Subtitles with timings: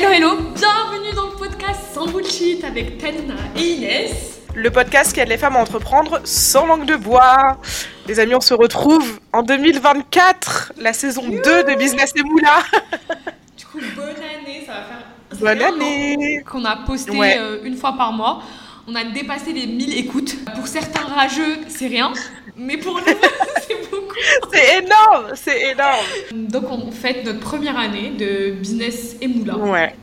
[0.00, 4.40] Hello, hello, bienvenue dans le podcast Sans Bullshit avec Tana et Inès.
[4.54, 7.58] Le podcast qui aide les femmes à entreprendre sans langue de bois.
[8.06, 12.62] Les amis, on se retrouve en 2024, la saison 2 de Business et Moula.
[13.58, 15.38] Du coup, bonne année, ça va faire.
[15.38, 16.42] Bonne année.
[16.50, 17.36] Qu'on a posté Ouais.
[17.38, 18.42] euh, une fois par mois.
[18.88, 20.34] On a dépassé les 1000 écoutes.
[20.56, 22.12] Pour certains rageux, c'est rien,
[22.60, 23.04] mais pour nous,
[23.66, 24.14] c'est beaucoup.
[24.52, 26.06] C'est énorme, c'est énorme.
[26.32, 29.56] Donc, on fête notre première année de Business et Moula.
[29.56, 29.94] Ouais.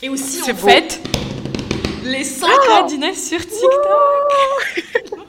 [0.00, 0.68] Et aussi, on beau.
[0.68, 1.00] fête
[2.04, 4.84] les 100K d'Inès sur TikTok.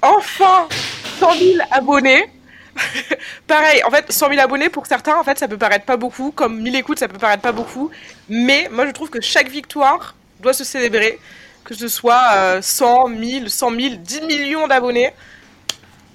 [0.00, 0.68] Enfin,
[1.18, 2.24] 100 000 abonnés.
[3.46, 6.30] Pareil, en fait, 100 000 abonnés pour certains, en fait, ça peut paraître pas beaucoup.
[6.30, 7.90] Comme 1000 écoutes, ça peut paraître pas beaucoup.
[8.28, 11.18] Mais moi, je trouve que chaque victoire doit se célébrer.
[11.64, 15.12] Que ce soit euh, 100, 1000, 100 000, 10 millions d'abonnés.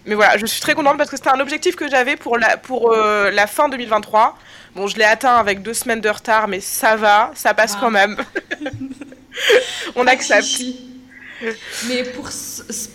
[0.05, 2.57] Mais voilà, je suis très contente parce que c'était un objectif que j'avais pour, la,
[2.57, 4.37] pour euh, la fin 2023.
[4.75, 7.79] Bon, je l'ai atteint avec deux semaines de retard, mais ça va, ça passe Ah.
[7.81, 8.17] quand même.
[9.95, 10.43] On de accepte.
[10.43, 10.85] chichi.
[11.87, 12.27] Mais pour,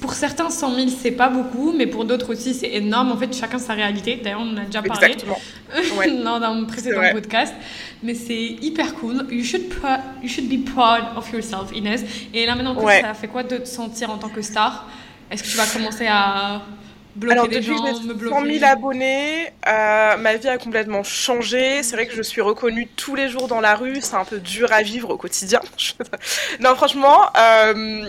[0.03, 3.11] pour certains, 100 000, c'est pas beaucoup, mais pour d'autres aussi, c'est énorme.
[3.13, 4.21] En fait, chacun sa réalité.
[4.23, 5.39] D'ailleurs, on en a déjà parlé Exactement.
[5.97, 6.09] Ouais.
[6.11, 7.13] lors d'un précédent vrai.
[7.13, 7.55] podcast.
[8.03, 9.27] Mais c'est hyper cool.
[9.31, 12.03] You should, pr- you should be proud of yourself, Inès.
[12.35, 13.01] Et là, maintenant, que Ouais.
[13.01, 14.89] ça fait quoi de te sentir en tant que star?
[15.31, 16.61] Est-ce que tu vas commencer à
[17.17, 21.03] bloquer Alors des depuis gens, me 100 bloquer 000 abonnés, euh, ma vie a complètement
[21.03, 21.83] changé.
[21.83, 24.01] C'est vrai que je suis reconnue tous les jours dans la rue.
[24.01, 25.61] C'est un peu dur à vivre au quotidien.
[26.61, 27.21] non, franchement.
[27.37, 28.05] euh,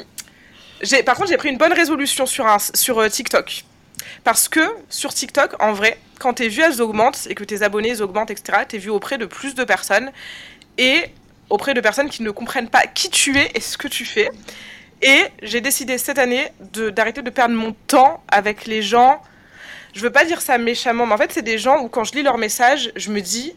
[1.06, 3.66] par contre, j'ai pris une bonne résolution sur, un, sur euh, TikTok.
[4.24, 7.90] Parce que sur TikTok, en vrai, quand tes vues elles augmentent et que tes abonnés
[7.90, 10.12] ils augmentent, etc., t'es vu auprès de plus de personnes
[10.78, 11.06] et
[11.50, 14.30] auprès de personnes qui ne comprennent pas qui tu es et ce que tu fais.
[15.02, 19.22] Et j'ai décidé cette année d'arrêter de, perdre mon temps avec les gens.
[19.94, 22.14] Je veux pas dire ça méchamment, mais en fait, c'est des gens où quand je
[22.14, 23.54] lis leurs messages, je me dis,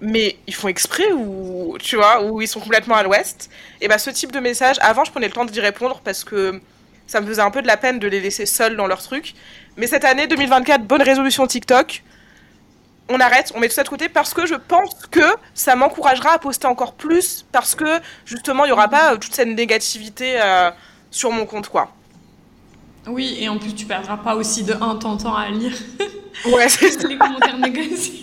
[0.00, 3.50] mais ils font exprès ou tu vois, ou ils sont complètement à l'ouest.
[3.80, 6.60] Et bah, ce type de message, avant, je prenais le temps d'y répondre parce que
[7.06, 9.34] ça me faisait un peu de la peine de les laisser seuls dans leur truc.
[9.76, 12.02] Mais cette année 2024, bonne résolution TikTok.
[13.08, 15.24] On arrête, on met tout ça de côté parce que je pense que
[15.54, 19.34] ça m'encouragera à poster encore plus parce que justement il y aura pas euh, toute
[19.34, 20.70] cette négativité euh,
[21.10, 21.90] sur mon compte quoi.
[23.06, 25.72] Oui, et en plus, tu perdras pas aussi de un ton temps à lire
[26.52, 28.22] Ouais, c'est les commentaires négatifs.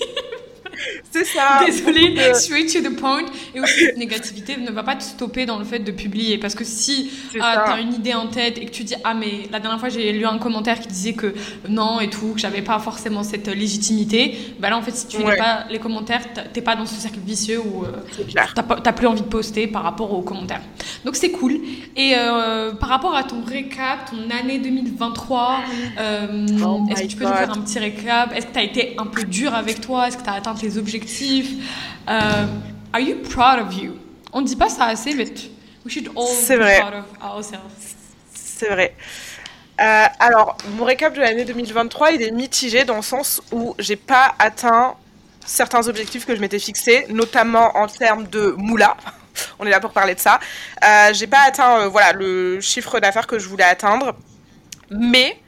[1.15, 1.61] C'est ça.
[1.65, 3.25] Désolée, Euh, straight to the point.
[3.53, 6.37] Et aussi, cette négativité ne va pas te stopper dans le fait de publier.
[6.37, 7.63] Parce que si C'est ah, ça.
[7.67, 10.11] t'as une idée en tête et que tu dis Ah, mais la dernière fois, j'ai
[10.11, 11.33] lu un commentaire qui disait que
[11.69, 15.17] non et tout, que j'avais pas forcément cette légitimité, bah là, en fait, si tu
[15.17, 15.37] lis Ouais.
[15.37, 16.21] pas les commentaires,
[16.53, 17.91] t'es pas dans ce cercle vicieux où euh,
[18.83, 20.61] t'as plus envie de poster par rapport aux commentaires.
[21.03, 21.53] Donc, c'est cool.
[21.95, 25.59] Et euh, par rapport à ton récap, ton année 2023,
[25.99, 28.33] euh, Oh est-ce que tu peux nous faire un petit récap?
[28.35, 30.07] Est-ce que tu as été un peu dur avec toi?
[30.07, 31.04] Est-ce que tu as atteint tes objectifs?
[32.07, 32.45] Euh,
[32.93, 33.97] Are you proud of you?
[34.33, 35.25] On ne dit pas ça assez, mais
[35.85, 36.79] we should all C'est be vrai.
[36.79, 37.05] proud of
[37.37, 37.95] ourselves.
[38.33, 38.95] C'est vrai.
[39.81, 43.97] Euh, alors, mon récap de l'année 2023, il est mitigé dans le sens où j'ai
[43.97, 44.95] pas atteint
[45.45, 48.95] certains objectifs que je m'étais fixés, notamment en termes de moula.
[49.59, 50.39] On est là pour parler de ça.
[50.83, 54.15] Euh, j'ai pas atteint euh, voilà, le chiffre d'affaires que je voulais atteindre,
[54.89, 55.39] mais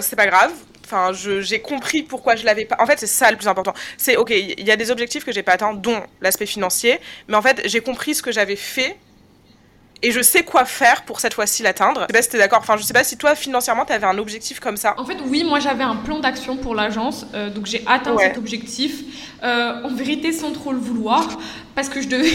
[0.00, 0.52] c'est pas grave.
[0.92, 2.76] Enfin, je- j'ai compris pourquoi je l'avais pas.
[2.80, 3.72] En fait, c'est ça le plus important.
[3.96, 7.36] C'est ok, il y a des objectifs que j'ai pas atteints, dont l'aspect financier, mais
[7.36, 8.96] en fait, j'ai compris ce que j'avais fait
[10.02, 12.00] et je sais quoi faire pour cette fois-ci l'atteindre.
[12.00, 12.58] Je sais pas si t'es d'accord.
[12.60, 14.94] Enfin, je sais pas si toi, financièrement, t'avais un objectif comme ça.
[14.98, 18.24] En fait, oui, moi j'avais un plan d'action pour l'agence, euh, donc j'ai atteint Ouais.
[18.28, 19.02] cet objectif.
[19.44, 21.28] Euh, en vérité, sans trop le vouloir,
[21.76, 22.30] parce que je devais.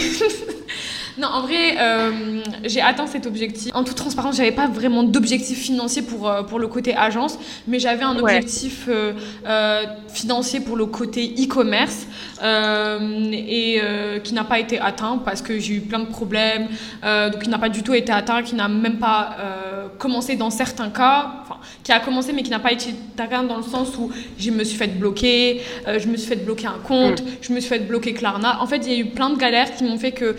[1.18, 3.72] non, en vrai, euh, j'ai atteint cet objectif.
[3.74, 7.38] En toute transparence, j'avais pas vraiment d'objectif financier pour, euh, pour le côté agence,
[7.68, 8.22] mais j'avais un Ouais.
[8.38, 9.14] objectif euh,
[9.48, 9.84] euh,
[10.14, 12.08] financier pour le côté e-commerce
[12.44, 16.68] euh, et euh, qui n'a pas été atteint parce que j'ai eu plein de problèmes,
[17.04, 20.36] euh, donc qui n'a pas du tout été atteint, qui n'a même pas euh, commencé
[20.36, 23.64] dans certains cas, enfin, qui a commencé mais qui n'a pas été atteint dans le
[23.64, 27.24] sens où je me suis fait bloquer, euh, je me suis fait bloquer un compte,
[27.42, 28.62] je me suis fait bloquer Klarna.
[28.62, 30.36] En fait, il y a eu plein de galères qui m'ont fait que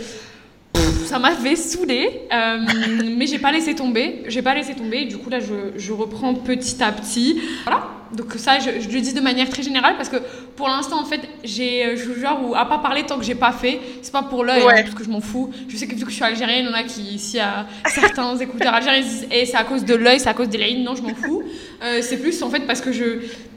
[1.07, 2.59] ça m'avait saoulée, euh,
[3.17, 4.23] mais j'ai pas laissé tomber.
[4.29, 5.05] J'ai pas laissé tomber.
[5.05, 7.41] Du coup, là, je, je reprends petit à petit.
[7.65, 7.89] Voilà.
[8.13, 10.17] Donc ça, je, je le dis de manière très générale parce que
[10.55, 13.25] pour l'instant, en fait, j'ai, je suis le genre où à pas parler tant que
[13.25, 13.81] j'ai pas fait.
[14.01, 14.75] C'est pas pour l'œil, Ouais.
[14.79, 15.51] hein, parce que je m'en fous.
[15.69, 17.67] Je sais que vu que je suis algérienne, il y en a qui, ici, à
[17.87, 20.59] certains écouteurs algériens, ils disent, Eh, c'est à cause de l'œil, c'est à cause des
[20.59, 20.85] lines.
[20.85, 21.43] Non, je m'en fous.
[21.83, 23.05] Euh, c'est plus en fait parce que je,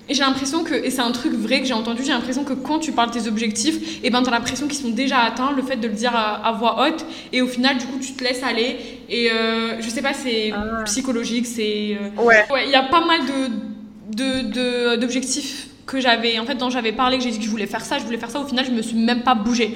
[0.10, 2.54] et j'ai l'impression que, et c'est un truc vrai que j'ai entendu, j'ai l'impression que
[2.54, 5.62] quand tu parles de tes objectifs, et ben t'as l'impression qu'ils sont déjà atteints, le
[5.62, 8.24] fait de le dire à, à voix haute, et au final, du coup, tu te
[8.24, 8.78] laisses aller.
[9.08, 10.84] Et euh, je sais pas, c'est Ah.
[10.86, 11.98] psychologique, c'est.
[12.02, 12.44] euh, Ouais.
[12.52, 13.70] Ouais, il y a pas mal de
[14.12, 17.50] de- de- d'objectifs que j'avais, en fait, dont j'avais parlé, que j'ai dit que je
[17.50, 18.40] voulais faire ça, je voulais faire ça.
[18.42, 19.76] Au final, je me suis même pas bougée.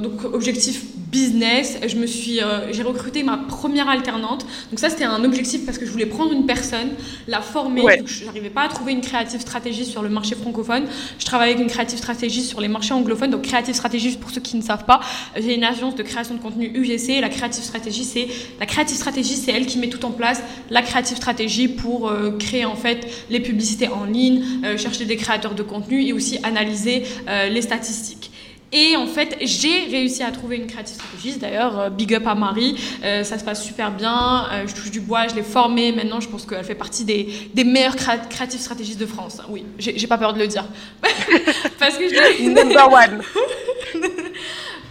[0.00, 2.40] donc objectif business, je me suis,
[2.70, 4.46] j'ai recruté ma première alternante.
[4.70, 6.90] Donc ça c'était un objectif parce que je voulais prendre une personne,
[7.26, 7.82] la former.
[8.06, 10.84] Je n'arrivais pas à trouver une créative stratégie sur le marché francophone.
[11.18, 13.30] Je travaillais avec une créative stratégie sur les marchés anglophones.
[13.30, 15.00] Donc créative stratégie, pour ceux qui ne savent pas,
[15.36, 17.20] j'ai une agence de création de contenu UGC.
[17.20, 18.28] La créative stratégie, c'est
[18.58, 20.42] la créative stratégie, c'est elle qui met tout en place.
[20.70, 24.44] La créative stratégie pour créer en fait les publicités en ligne,
[24.76, 27.04] chercher des créateurs de contenu et aussi analyser
[27.50, 28.29] les statistiques.
[28.72, 31.40] Et en fait, j'ai réussi à trouver une créative stratégiste.
[31.40, 32.76] D'ailleurs, euh, big up à Marie.
[33.02, 34.46] Euh, ça se passe super bien.
[34.52, 35.90] Euh, je touche du bois, je l'ai formée.
[35.90, 39.42] Maintenant, je pense qu'elle fait partie des, des meilleures créatives stratégistes de France.
[39.48, 40.64] Oui, j'ai pas peur de le dire.
[41.78, 43.22] Parce que je Number one.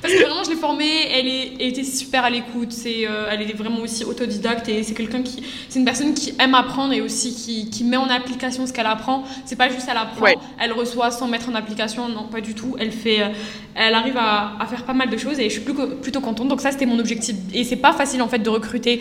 [0.10, 3.30] Parce que vraiment, je l'ai formée, elle, est, elle était super à l'écoute, c'est, euh,
[3.30, 6.94] elle est vraiment aussi autodidacte et c'est quelqu'un qui, c'est une personne qui aime apprendre
[6.94, 9.24] et aussi qui, qui met en application ce qu'elle apprend.
[9.46, 10.26] C'est pas juste elle apprend,
[10.60, 12.76] elle reçoit sans mettre en application, non, pas du tout.
[12.80, 13.28] Elle fait, euh,
[13.76, 16.48] elle arrive à, à, faire pas mal de choses et je suis plutôt, plutôt contente.
[16.48, 17.36] Donc ça, c'était mon objectif.
[17.54, 19.00] Et c'est pas facile en fait de recruter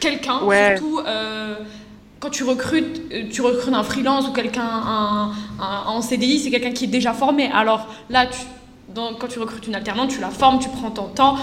[0.00, 1.00] quelqu'un, surtout.
[1.06, 1.54] Euh,
[2.20, 5.30] quand tu recrutes, tu recrutes un freelance ou quelqu'un
[5.60, 7.48] en CDI, c'est quelqu'un qui est déjà formé.
[7.54, 8.40] Alors là, tu,
[8.94, 11.38] quand tu recrutes une alternante, tu la formes, tu prends ton temps,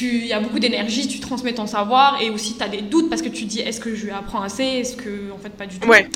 [0.00, 3.10] il y a beaucoup d'énergie, tu transmets ton savoir et aussi tu as des doutes
[3.10, 5.66] parce que tu dis est-ce que je lui apprends assez, est-ce que en fait pas
[5.66, 5.88] du tout?
[5.88, 6.08] Ouais.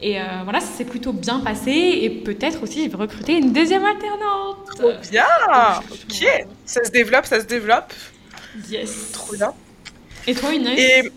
[0.00, 4.58] Et euh, voilà, ça s'est plutôt bien passé et peut-être aussi recruter une deuxième alternante.
[4.76, 5.24] Trop bien
[5.90, 6.24] Ok,
[6.64, 7.92] ça se développe, ça se développe.
[8.70, 9.10] Yes.
[9.12, 9.52] Trop bien.
[10.26, 10.78] Et toi, Inès?
[10.78, 11.10] Et,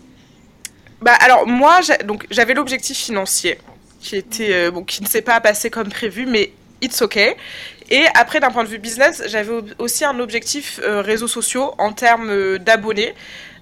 [1.00, 3.58] bah, Alors moi, donc j'avais l'objectif financier
[4.00, 7.36] qui, était, euh, bon, qui ne s'est pas passé comme prévu, mais it's okay.
[7.92, 11.92] Et après, d'un point de vue business, j'avais aussi un objectif euh, réseaux sociaux en
[11.92, 13.14] termes euh, d'abonnés.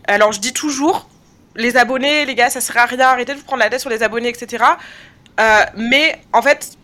[0.06, 1.08] Alors, je dis toujours,
[1.56, 3.90] les abonnés, les gars, ça sert à rien, arrêtez de vous prendre la tête sur
[3.90, 4.64] les abonnés, etc.
[5.40, 6.76] Euh, mais en fait,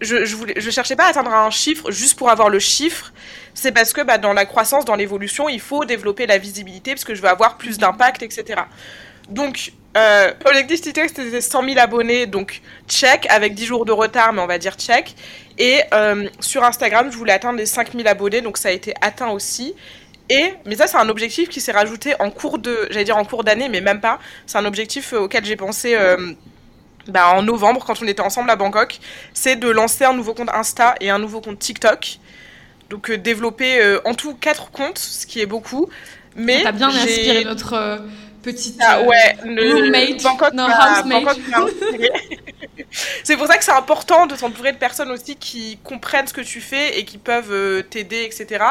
[0.00, 3.12] je, je, voulais, je cherchais pas à atteindre un chiffre juste pour avoir le chiffre.
[3.52, 7.04] C'est parce que bah, dans la croissance, dans l'évolution, il faut développer la visibilité parce
[7.04, 8.62] que je veux avoir plus d'impact, etc.
[9.28, 14.32] Donc, euh, Objectif TikTok, c'était 100 000 abonnés, donc check, avec 10 jours de retard,
[14.32, 15.14] mais on va dire check.
[15.58, 18.94] Et euh, sur Instagram, je voulais atteindre les 5 000 abonnés, donc ça a été
[19.00, 19.74] atteint aussi.
[20.28, 23.24] Et, mais ça, c'est un objectif qui s'est rajouté en cours de, j'allais dire en
[23.24, 24.18] cours d'année, mais même pas.
[24.44, 26.32] C'est un objectif euh, auquel j'ai pensé euh,
[27.08, 28.98] bah, en novembre, quand on était ensemble à Bangkok.
[29.32, 32.18] C'est de lancer un nouveau compte Insta et un nouveau compte TikTok.
[32.90, 35.88] Donc, développer en tout 4 comptes, ce qui est beaucoup.
[36.36, 36.62] Mais.
[36.62, 38.00] T'as bien inspiré notre
[38.46, 41.36] petite ah, ouais, le, roommate, Bangkok, non, housemate.
[43.24, 46.42] c'est pour ça que c'est important de s'entourer de personnes aussi qui comprennent ce que
[46.42, 48.64] tu fais et qui peuvent euh, t'aider, etc.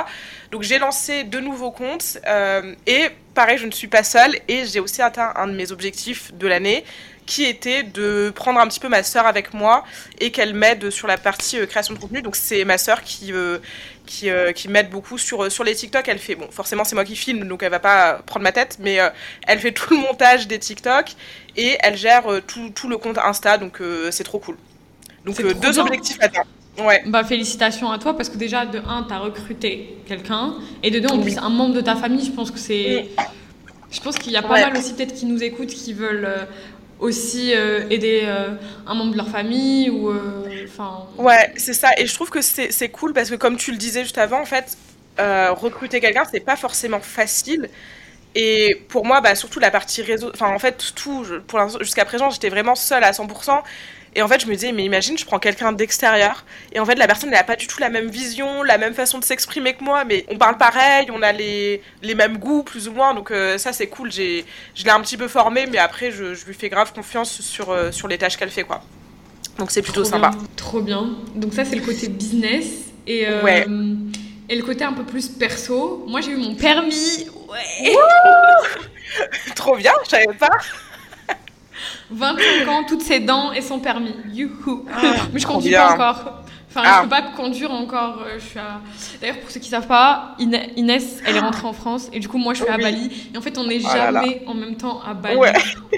[0.51, 4.65] Donc j'ai lancé deux nouveaux comptes euh, et pareil, je ne suis pas seule et
[4.65, 6.85] j'ai aussi atteint un de mes objectifs de l'année
[7.25, 9.83] qui était de prendre un petit peu ma sœur avec moi
[10.19, 12.21] et qu'elle m'aide sur la partie euh, création de contenu.
[12.21, 13.57] Donc c'est ma sœur qui, euh,
[14.05, 16.07] qui, euh, qui m'aide beaucoup sur, sur les TikTok.
[16.07, 18.77] Elle fait, bon, forcément c'est moi qui filme, donc elle va pas prendre ma tête,
[18.79, 18.97] mais
[19.47, 21.13] elle fait tout le montage des TikTok
[21.57, 23.81] et elle gère tout, tout, le compte Insta, donc
[24.11, 24.57] c'est trop cool.
[25.25, 26.43] Donc deux objectifs atteints.
[26.77, 27.03] Ouais.
[27.05, 30.99] Bah, félicitations à toi parce que déjà, de un, tu as recruté quelqu'un et de
[30.99, 33.09] deux, en plus, un membre de ta famille, je pense que c'est.
[33.91, 36.27] Je pense qu'il y a pas mal aussi peut-être qui nous écoutent qui veulent
[36.99, 38.55] aussi euh, aider euh,
[38.87, 41.89] un membre de leur famille ou euh, enfin ouais c'est ça.
[41.97, 44.45] Et je trouve que c'est cool parce que comme tu le disais juste avant en
[44.45, 44.77] fait
[45.17, 47.69] recruter quelqu'un c'est pas forcément facile.
[48.37, 51.25] Et pour moi bah, surtout la partie réseau enfin en fait tout
[51.79, 53.61] jusqu'à présent j'étais vraiment seule à 100%
[54.15, 56.45] et en fait, je me disais, mais imagine, je prends quelqu'un d'extérieur.
[56.71, 58.93] Et en fait, la personne, elle n'a pas du tout la même vision, la même
[58.93, 60.05] façon de s'exprimer que moi.
[60.05, 63.13] Mais on parle pareil, on a les, les mêmes goûts, plus ou moins.
[63.13, 64.09] Donc euh, ça, c'est cool.
[64.09, 67.41] J'ai, je l'ai un petit peu formée, mais après, je, je, lui fais grave confiance
[67.41, 68.81] sur, euh, sur les tâches qu'elle fait, quoi.
[69.57, 70.31] Donc c'est plutôt sympa.
[70.55, 71.09] trop bien.
[71.35, 72.67] Donc ça, c'est le côté business.
[73.07, 73.67] Et, euh, ouais.
[74.47, 76.05] et le côté un peu plus perso.
[76.07, 77.27] Moi, j'ai eu mon permis.
[77.49, 77.95] Ouais.
[79.55, 80.49] trop bien, je savais pas.
[82.11, 84.15] 25 ans, toutes ses dents et son permis.
[84.31, 84.85] Youhou.
[84.93, 85.01] Ah,
[85.33, 86.45] Mais je conduis pas encore.
[86.75, 87.01] Enfin, je ah.
[87.03, 88.23] peux pas conduire encore.
[88.25, 88.59] Euh, je suis
[89.21, 92.37] D'ailleurs, pour ceux qui savent pas, Inès, elle est rentrée en France et du coup,
[92.37, 93.29] moi, je suis à Bali.
[93.33, 95.37] Et en fait, on n'est oh jamais en même temps à Bali.
[95.37, 95.53] Ouais.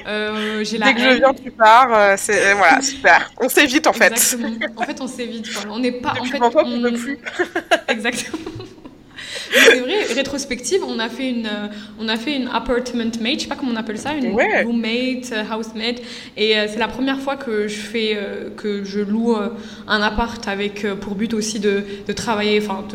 [0.06, 1.88] Euh, j'ai Dès que je viens, tu pars.
[1.92, 3.32] Euh, c'est voilà, super.
[3.42, 4.12] On s'évite en fait.
[4.12, 4.50] Exactement.
[4.76, 5.48] En fait, on s'évite.
[5.68, 6.14] On n'est pas.
[6.14, 6.78] Depuis en fait, on...
[6.78, 7.18] ne plus.
[7.88, 8.38] Exactement.
[9.52, 11.68] C'est vrai, rétrospective, on a fait une, euh,
[12.00, 14.36] on a fait une apartment mate, je sais pas comment on appelle ça, une
[14.66, 16.02] roommate, euh, housemate,
[16.36, 18.18] et euh, c'est la première fois que je fais,
[18.56, 19.36] que je loue
[19.88, 22.86] un appart avec pour but aussi de, de travailler, enfin,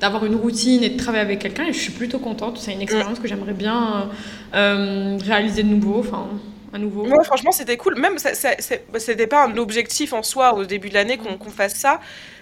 [0.00, 2.58] d'avoir une routine et de travailler avec quelqu'un, et je suis plutôt contente.
[2.58, 4.10] C'est une expérience que j'aimerais bien
[4.52, 6.28] réaliser de nouveau, enfin.
[6.74, 7.06] À nouveau.
[7.06, 7.98] Ouais, franchement, c'était cool.
[7.98, 11.50] Même, ça- ça- c'est- c'était pas un objectif en soi au début de l'année qu'on
[11.50, 12.00] fasse ça.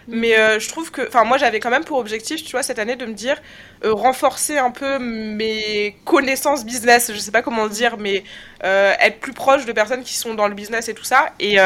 [0.09, 2.81] Mais euh, je trouve que, enfin, moi, j'avais quand même pour objectif, tu vois, cette
[2.81, 3.37] année, de me dire
[3.85, 7.13] euh, renforcer un peu mes connaissances business.
[7.15, 8.25] Je sais pas comment le dire, mais
[8.65, 11.27] euh, être plus proche de personnes qui sont dans le business et tout ça.
[11.39, 11.57] Et,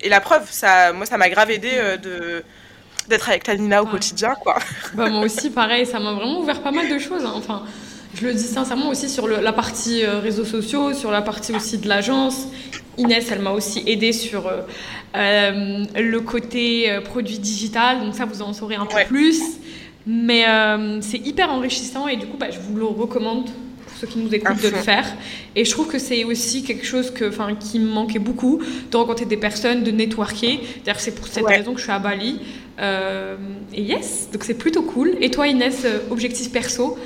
[0.00, 1.70] et la preuve, ça, moi, ça m'a grave aidé
[2.02, 2.42] de
[3.08, 3.92] d'être avec Tanina au Ouais.
[3.92, 4.58] quotidien, quoi.
[4.92, 7.24] Bah, moi aussi, pareil, ça m'a vraiment ouvert pas mal de choses.
[7.24, 7.32] hein.
[7.36, 7.62] Enfin,
[8.20, 11.52] je le dis sincèrement aussi sur le- la partie euh, réseaux sociaux, sur la partie
[11.54, 12.48] aussi de l'agence.
[12.96, 14.62] Inès, elle m'a aussi aidé sur euh,
[15.16, 19.04] euh, le côté produit digital, donc ça, vous en saurez un peu Ouais.
[19.06, 19.40] plus.
[20.06, 24.06] Mais euh, c'est hyper enrichissant et du coup, bah, je vous le recommande pour ceux
[24.06, 25.04] qui nous écoutent de le faire.
[25.54, 28.58] Et je trouve que c'est aussi quelque chose que, qui me manquait beaucoup,
[28.90, 30.60] de rencontrer des personnes, de networker.
[30.84, 31.58] D'ailleurs, c'est pour cette Ouais.
[31.58, 32.40] raison que je suis à Bali.
[32.80, 33.36] Euh,
[33.74, 35.14] et yes, donc c'est plutôt cool.
[35.20, 36.96] Et toi, Inès, objectif perso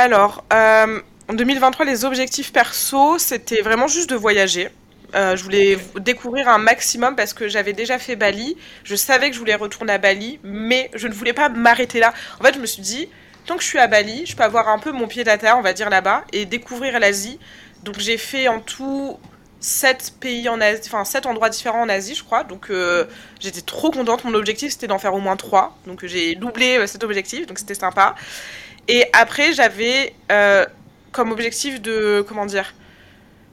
[0.00, 4.68] Alors, euh, en 2023, les objectifs perso, c'était vraiment juste de voyager.
[5.16, 8.56] Euh, je voulais découvrir un maximum parce que j'avais déjà fait Bali.
[8.84, 12.14] Je savais que je voulais retourner à Bali, mais je ne voulais pas m'arrêter là.
[12.38, 13.08] En fait, je me suis dit,
[13.44, 15.58] tant que je suis à Bali, je peux avoir un peu mon pied à terre,
[15.58, 17.40] on va dire là-bas, et découvrir l'Asie.
[17.82, 19.18] Donc, j'ai fait en tout
[19.58, 22.44] sept pays en Asie, enfin sept endroits différents en Asie, je crois.
[22.44, 23.06] Donc, euh,
[23.40, 24.22] j'étais trop contente.
[24.22, 25.76] Mon objectif, c'était d'en faire au moins trois.
[25.88, 28.14] Donc, j'ai doublé cet objectif, donc c'était sympa.
[28.88, 30.64] Et après, j'avais euh,
[31.12, 32.24] comme objectif de.
[32.26, 32.74] Comment dire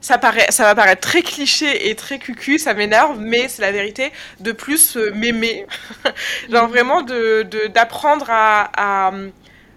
[0.00, 3.72] ça, paraît, ça va paraître très cliché et très cucu, ça m'énerve, mais c'est la
[3.72, 5.66] vérité, de plus euh, m'aimer.
[6.50, 9.12] Genre vraiment de- de- d'apprendre à, à,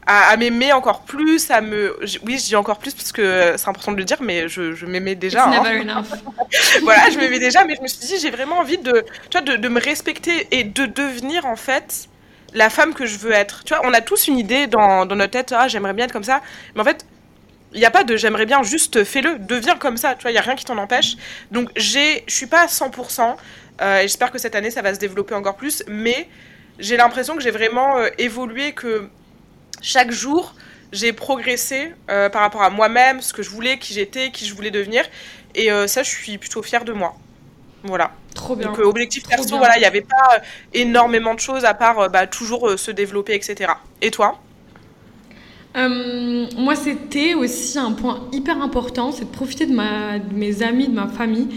[0.06, 1.98] à, à m'aimer encore plus, à me.
[2.24, 4.86] Oui, je dis encore plus parce que c'est important de le dire, mais je, je
[4.86, 5.48] m'aimais déjà.
[5.48, 5.64] It's hein.
[5.64, 6.08] never enough.
[6.84, 9.42] voilà, je m'aimais déjà, mais je me suis dit, j'ai vraiment envie de, tu vois,
[9.42, 12.08] de, de me respecter et de devenir en fait
[12.54, 13.64] la femme que je veux être.
[13.64, 16.14] Tu vois, on a tous une idée dans, dans notre tête, ah, j'aimerais bien être
[16.14, 16.42] comme ça,
[16.76, 17.06] mais en fait,
[17.74, 20.34] il n'y a pas de j'aimerais bien, juste fais-le, deviens comme ça, tu vois, il
[20.34, 21.16] n'y a rien qui t'en empêche.
[21.52, 23.36] Donc, je suis pas à 100%,
[23.82, 26.28] euh, et j'espère que cette année, ça va se développer encore plus, mais
[26.80, 29.10] j'ai l'impression que j'ai vraiment euh, évolué, que
[29.82, 30.56] chaque jour,
[30.92, 34.56] j'ai progressé euh, par rapport à moi-même, ce que je voulais, qui j'étais, qui je
[34.56, 35.06] voulais devenir.
[35.56, 37.16] Et ça, je suis plutôt fière de moi.
[37.84, 38.12] Voilà.
[38.40, 38.68] Trop bien.
[38.68, 39.58] Donc, euh, objectif Trop perso, bien.
[39.58, 40.40] voilà, il n'y avait pas euh,
[40.74, 43.72] énormément de choses à part euh, bah, toujours se développer, etc.
[44.02, 44.44] Et toi?
[45.78, 50.64] Euh, moi, c'était aussi un point hyper important, c'est de profiter de, ma, de mes
[50.64, 51.48] amis, de ma famille.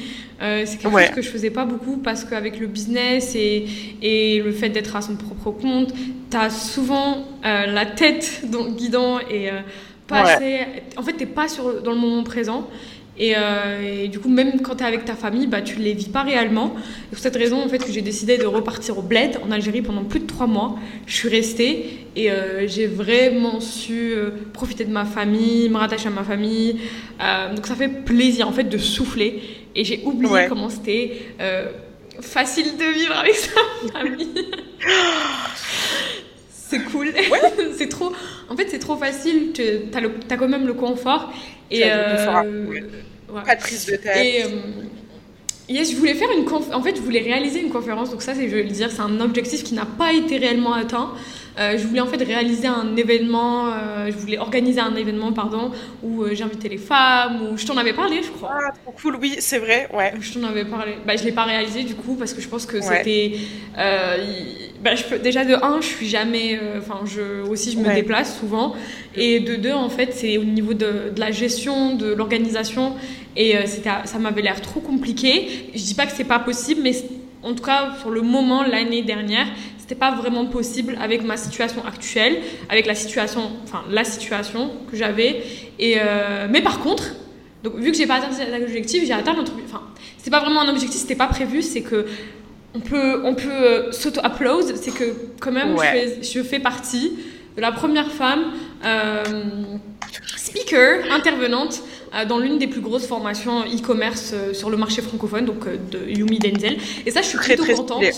[0.43, 1.07] Euh, c'est quelque Ouais.
[1.07, 3.67] chose que je faisais pas beaucoup parce qu'avec le business et,
[4.03, 5.95] et le fait d'être à son propre compte,
[6.31, 9.51] tu as souvent euh, la tête dans le guidon et
[10.07, 10.33] pas Ouais.
[10.35, 10.61] assez.
[10.97, 12.69] En fait, tu pas sur, dans le moment présent.
[13.23, 15.85] Et, euh, et du coup, même quand tu es avec ta famille, bah, tu ne
[15.85, 16.75] les vis pas réellement.
[17.07, 19.81] Et pour cette raison, en fait, que j'ai décidé de repartir au bled en Algérie
[19.81, 20.75] pendant plus de trois mois.
[21.07, 26.09] Je suis restée et euh, j'ai vraiment su euh, profiter de ma famille, me rattacher
[26.09, 26.81] à ma famille.
[27.55, 29.41] Donc ça fait plaisir en fait de souffler.
[29.77, 30.47] Et j'ai oublié Ouais.
[30.49, 31.13] comment c'était
[32.21, 33.51] facile de vivre avec sa
[33.93, 34.35] famille.
[36.51, 37.13] c'est cool.
[37.79, 38.13] c'est trop.
[38.49, 39.53] En fait, c'est trop facile.
[39.55, 39.63] Tu
[39.95, 41.33] as, quand même le confort.
[41.71, 42.85] Et confort, euh, ouais.
[43.33, 43.43] Ouais.
[43.45, 44.17] Pas de prise de tête.
[44.17, 44.49] Et euh,
[45.69, 46.67] yes, je voulais faire une conf...
[46.73, 48.11] En fait, je voulais réaliser une conférence.
[48.11, 50.75] Donc ça, c'est, je vais le dire, c'est un objectif qui n'a pas été réellement
[50.75, 51.13] atteint.
[51.59, 53.67] Euh, je voulais en fait réaliser un événement.
[53.67, 55.71] euh, je voulais organiser un événement, pardon,
[56.03, 57.41] où euh, j'invitais les femmes.
[57.53, 58.51] Où je t'en avais parlé, je crois.
[58.55, 60.15] Ah, trop cool, oui, c'est vrai, ouais.
[60.21, 60.93] Je t'en avais parlé.
[61.07, 62.83] Bah, je l'ai pas réalisé du coup parce que je pense que Ouais.
[63.05, 63.33] c'était.
[64.83, 65.19] bah, je peux...
[65.19, 66.59] Déjà de un, je suis jamais.
[66.79, 67.95] Enfin, je aussi je me Ouais.
[67.97, 68.75] déplace souvent.
[69.15, 72.95] Et de deux, en fait, c'est au niveau de, de la gestion, de l'organisation.
[73.37, 75.71] Et ça m'avait l'air trop compliqué.
[75.75, 76.93] Je dis pas que c'est pas possible, mais
[77.43, 79.47] en tout cas sur le moment l'année dernière,
[79.93, 82.39] c'était pas vraiment possible avec ma situation actuelle,
[82.71, 85.43] avec la situation, enfin la situation que j'avais.
[85.79, 87.05] Et euh, mais par contre.
[87.63, 89.53] Donc, vu que j'ai pas atteint cet objectif, j'ai atteint notre.
[89.67, 89.83] Enfin,
[90.19, 92.07] c'était pas vraiment un objectif, c'était pas prévu, c'est que
[92.75, 95.87] on peut, on peut euh, s'auto-applause, c'est que quand même Ouais.
[95.87, 97.13] je, fais, je fais partie
[97.57, 98.47] de la première femme
[98.85, 99.23] euh,
[100.37, 101.83] speaker, intervenante
[102.29, 106.79] dans l'une des plus grosses formations e-commerce sur le marché francophone, donc de Yumi Denzel.
[107.07, 108.03] Et ça, je suis Très, plutôt très contente.
[108.03, 108.13] stylé.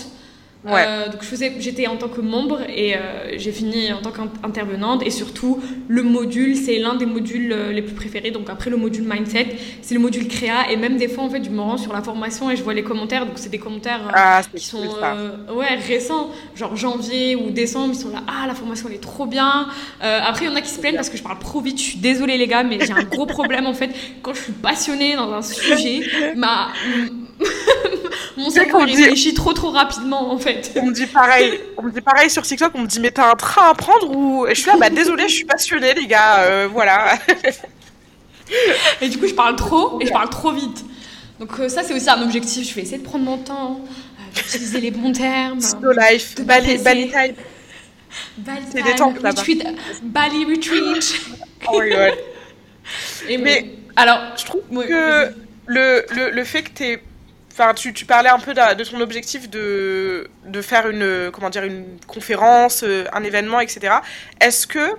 [0.65, 0.83] Ouais.
[0.87, 4.11] Euh, donc je faisais, j'étais en tant que membre et euh, j'ai fini en tant
[4.11, 8.31] qu'intervenante et surtout le module, c'est l'un des modules euh, les plus préférés.
[8.31, 11.43] Donc après le module mindset, c'est le module créa et même des fois en fait
[11.43, 13.27] je me rends sur la formation et je vois les commentaires.
[13.27, 17.93] Donc c'est des commentaires euh, Ah, qui sont euh, ouais récents, genre janvier ou décembre,
[17.93, 19.67] ils sont là ah la formation elle est trop bien.
[20.03, 21.77] Euh, après il y en a qui se plaignent parce que je parle trop vite.
[21.77, 23.91] Je suis désolée les gars, mais j'ai un gros problème en fait
[24.23, 25.99] quand je suis passionnée dans un sujet,
[26.35, 26.69] ma
[28.37, 30.71] mon cerveau il dit- réfléchit trop trop rapidement en fait.
[30.75, 33.31] On me dit pareil, on me dit pareil sur TikTok, on me dit mais t'as
[33.31, 36.07] un train à prendre ou et je suis là bah désolée, je suis passionnée les
[36.07, 37.17] gars, euh, voilà.
[39.01, 40.85] et du coup, je parle trop et je parle trop vite.
[41.39, 42.67] Donc euh, ça, c'est aussi un objectif.
[42.67, 45.59] Je vais essayer de prendre mon temps, euh, d'utiliser les bons termes.
[45.59, 47.35] Slow life, Bali, Bali time.
[48.37, 49.65] Bali C'est des temps retreat,
[50.03, 51.15] Bali retreat.
[51.67, 52.13] oh my god.
[53.41, 55.33] mais, alors, je trouve que
[55.67, 56.99] le, le, le, fait que tu
[57.57, 61.49] Enfin, tu, tu, parlais un peu de, de ton objectif de, de, faire une, comment
[61.49, 63.95] dire, une conférence, euh, un événement, etc.
[64.41, 64.91] Est-ce que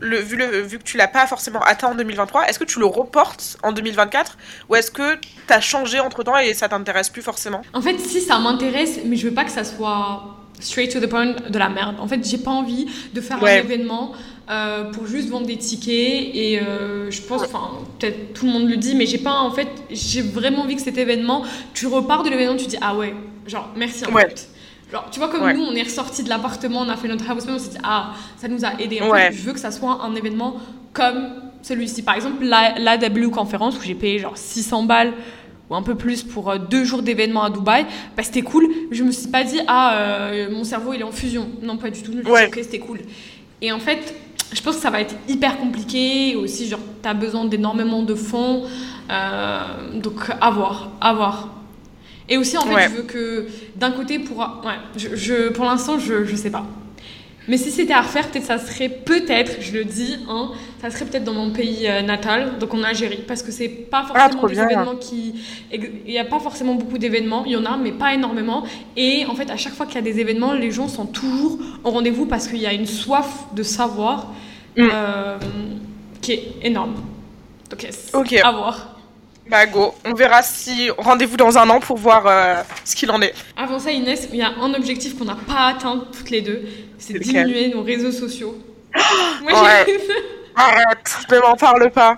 [0.00, 2.78] le, vu, le, vu que tu l'as pas forcément atteint en 2023, est-ce que tu
[2.78, 4.36] le reportes en 2024
[4.68, 7.62] ou est-ce que tu as changé entre temps et ça t'intéresse plus forcément?
[7.72, 10.24] En fait, si ça m'intéresse, mais je veux pas que ça soit
[10.60, 11.96] straight to the point de la merde.
[12.00, 14.12] En fait, j'ai pas envie de faire un événement
[14.50, 18.68] euh, pour juste vendre des tickets et euh, je pense, enfin, peut-être tout le monde
[18.68, 22.22] le dit, mais j'ai pas, en fait, j'ai vraiment envie que cet événement, tu repars
[22.22, 23.14] de l'événement, tu dis ah ouais,
[23.46, 24.48] genre merci en fait
[25.10, 27.58] tu vois, comme nous, on est ressorti de l'appartement, on a fait notre house on
[27.58, 29.00] s'est dit, ah, ça nous a aidé.
[29.00, 30.56] En fait, je veux que ça soit un événement
[30.92, 31.28] comme
[31.62, 32.02] celui-ci.
[32.02, 35.12] Par exemple, la, la W conférence où j'ai payé genre 600 balles
[35.70, 37.86] ou un peu plus pour euh, deux jours d'événement à Dubaï,
[38.16, 38.68] bah, c'était cool.
[38.90, 41.48] Je me suis pas dit, ah, euh, mon cerveau il est en fusion.
[41.62, 42.12] Non, pas du tout.
[42.12, 43.00] Je me suis dit, ok, c'était cool.
[43.62, 44.14] Et en fait,
[44.52, 46.36] je pense que ça va être hyper compliqué.
[46.36, 48.64] Aussi, genre, tu as besoin d'énormément de fonds.
[49.10, 51.48] Euh, donc, à voir, à voir.
[52.28, 53.46] Et aussi, en fait, je veux que
[53.76, 56.66] d'un côté, pour, ouais, je, pour l'instant, je, je sais pas.
[57.46, 61.04] Mais si c'était à refaire, peut-être ça serait peut-être, je le dis, hein, ça serait
[61.04, 64.46] peut-être dans mon pays euh, natal, donc en Algérie, parce que c'est pas ah, forcément
[64.46, 65.34] des événements qui,
[65.72, 68.64] il n'y a pas forcément beaucoup d'événements, il y en a, mais pas énormément.
[68.96, 71.58] Et en fait, à chaque fois qu'il y a des événements, les gens sont toujours
[71.82, 74.32] au rendez-vous parce qu'il y a une soif de savoir
[74.76, 74.88] mm.
[74.90, 75.38] euh,
[76.22, 76.94] qui est énorme.
[77.70, 78.10] Donc, yes,
[78.42, 78.93] à voir.
[79.48, 83.20] Bah go, on verra si rendez-vous dans un an pour voir euh, ce qu'il en
[83.20, 83.34] est.
[83.56, 86.62] Avant ça, Inès, il y a un objectif qu'on n'a pas atteint toutes les deux,
[86.98, 88.56] c'est diminuer nos réseaux sociaux.
[88.94, 89.86] ouais.
[90.56, 92.16] Arrête, ne m'en parle pas.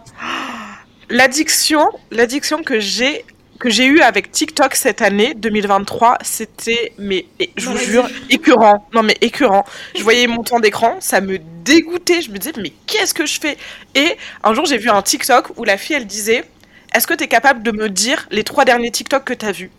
[1.09, 3.25] L'addiction, l'addiction que j'ai
[3.59, 7.25] que j'ai eu avec TikTok cette année 2023, c'était mais
[7.57, 8.87] je vous jure écœurant.
[8.93, 9.65] Non mais écœurant.
[9.97, 12.21] Je voyais mon temps d'écran, ça me dégoûtait.
[12.21, 13.57] Je me disais mais qu'est-ce que je fais?
[13.95, 16.45] Et un jour j'ai vu un TikTok où la fille elle disait
[16.97, 19.53] est-ce que tu es capable de me dire les trois derniers TikTok que tu as
[19.53, 19.71] vus?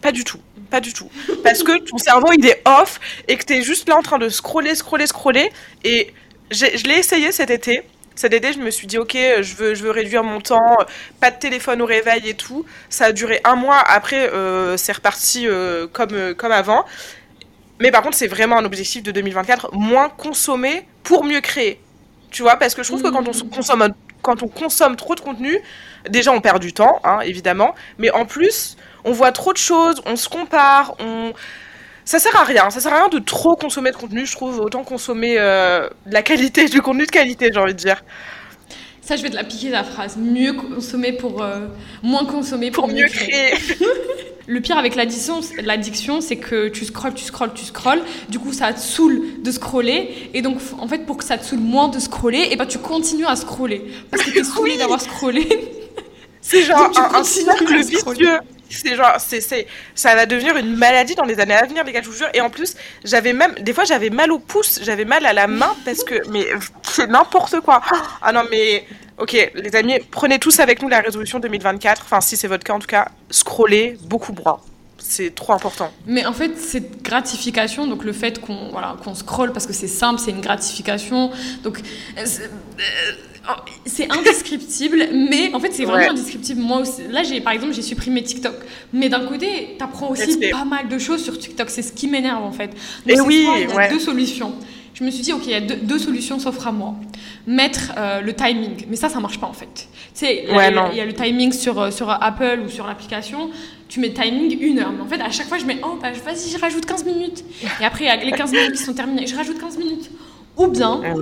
[0.00, 0.40] Pas du tout.
[0.70, 1.10] Pas du tout.
[1.44, 4.18] Parce que ton cerveau, il est off et que tu es juste là en train
[4.18, 5.50] de scroller, scroller, scroller.
[5.84, 6.12] Et
[6.50, 7.82] je l'ai essayé cet été.
[8.14, 10.76] Cet été, je me suis dit, ok, je veux, je veux réduire mon temps,
[11.20, 12.64] pas de téléphone au réveil et tout.
[12.88, 13.78] Ça a duré un mois.
[13.78, 16.84] Après, euh, c'est reparti euh, comme, euh, comme avant.
[17.78, 21.80] Mais par contre, c'est vraiment un objectif de 2024, moins consommer pour mieux créer.
[22.30, 23.50] Tu vois, parce que je trouve que quand on mmh.
[23.50, 23.88] consomme,
[24.28, 25.58] quand on consomme trop de contenu,
[26.10, 30.02] déjà on perd du temps, hein, évidemment, mais en plus, on voit trop de choses,
[30.04, 31.32] on se compare, on
[32.04, 32.70] ça sert à rien.
[32.70, 34.60] Ça sert à rien de trop consommer de contenu, je trouve.
[34.60, 38.02] Autant consommer euh, de la qualité, du contenu de qualité, j'ai envie de dire.
[39.08, 40.18] Ça, je vais te la piquer la phrase.
[40.18, 41.40] Mieux consommer pour.
[41.40, 41.68] Euh,
[42.02, 43.54] moins consommer pour, mieux, créer.
[44.46, 48.02] Le pire avec l'addiction, l'addiction, c'est que tu scrolles, tu scrolles, tu scrolles.
[48.28, 50.30] Du coup, ça te saoule de scroller.
[50.34, 52.66] Et donc, en fait, pour que ça te saoule moins de scroller, et eh ben,
[52.66, 53.82] tu continues à scroller.
[54.10, 55.48] Parce que tu es saoulé d'avoir scrollé.
[56.42, 58.38] C'est genre un, cercle vicieux.
[58.70, 62.02] C'est genre, c'est, ça va devenir une maladie dans les années à venir, les gars,
[62.02, 62.28] je vous jure.
[62.34, 65.46] Et en plus, j'avais même, des fois, j'avais mal au pouce, j'avais mal à la
[65.46, 66.46] main parce que, mais
[66.82, 67.80] c'est n'importe quoi.
[68.22, 68.84] Ah non, mais,
[69.18, 72.02] ok, les amis, prenez tous avec nous la résolution 2024.
[72.04, 74.60] Enfin, si c'est votre cas en tout cas, scrollez beaucoup moins.
[74.98, 75.90] C'est trop important.
[76.06, 79.88] Mais en fait, cette gratification, donc le fait qu'on voilà, qu'on scrolle parce que c'est
[79.88, 81.30] simple, c'est une gratification.
[81.62, 81.80] Donc,
[82.18, 82.24] euh,
[83.86, 86.60] c'est indescriptible, mais en fait, c'est vraiment indescriptible.
[86.60, 88.54] Moi aussi, là, j'ai, par exemple, j'ai supprimé TikTok.
[88.92, 91.70] Mais d'un côté, tu apprends aussi pas mal de choses sur TikTok.
[91.70, 92.68] C'est ce qui m'énerve, en fait.
[93.06, 94.54] Donc, Et oui, il y a deux solutions.
[94.94, 96.94] Je me suis dit, OK, il y a deux, solutions s'offrent à moi.
[97.46, 98.86] Mettre euh, le timing.
[98.88, 99.66] Mais ça, ça marche pas, en fait.
[99.74, 103.50] Tu sais, il y, a le timing sur, euh, sur Apple ou sur l'application.
[103.88, 104.92] Tu mets timing une heure.
[104.92, 107.44] Mais en fait, à chaque fois, je mets, oh, bah, vas-y, je rajoute 15 minutes.
[107.80, 110.10] Et après, les 15 minutes qui sont terminées, je rajoute 15 minutes.
[110.56, 111.14] Ou bien, ah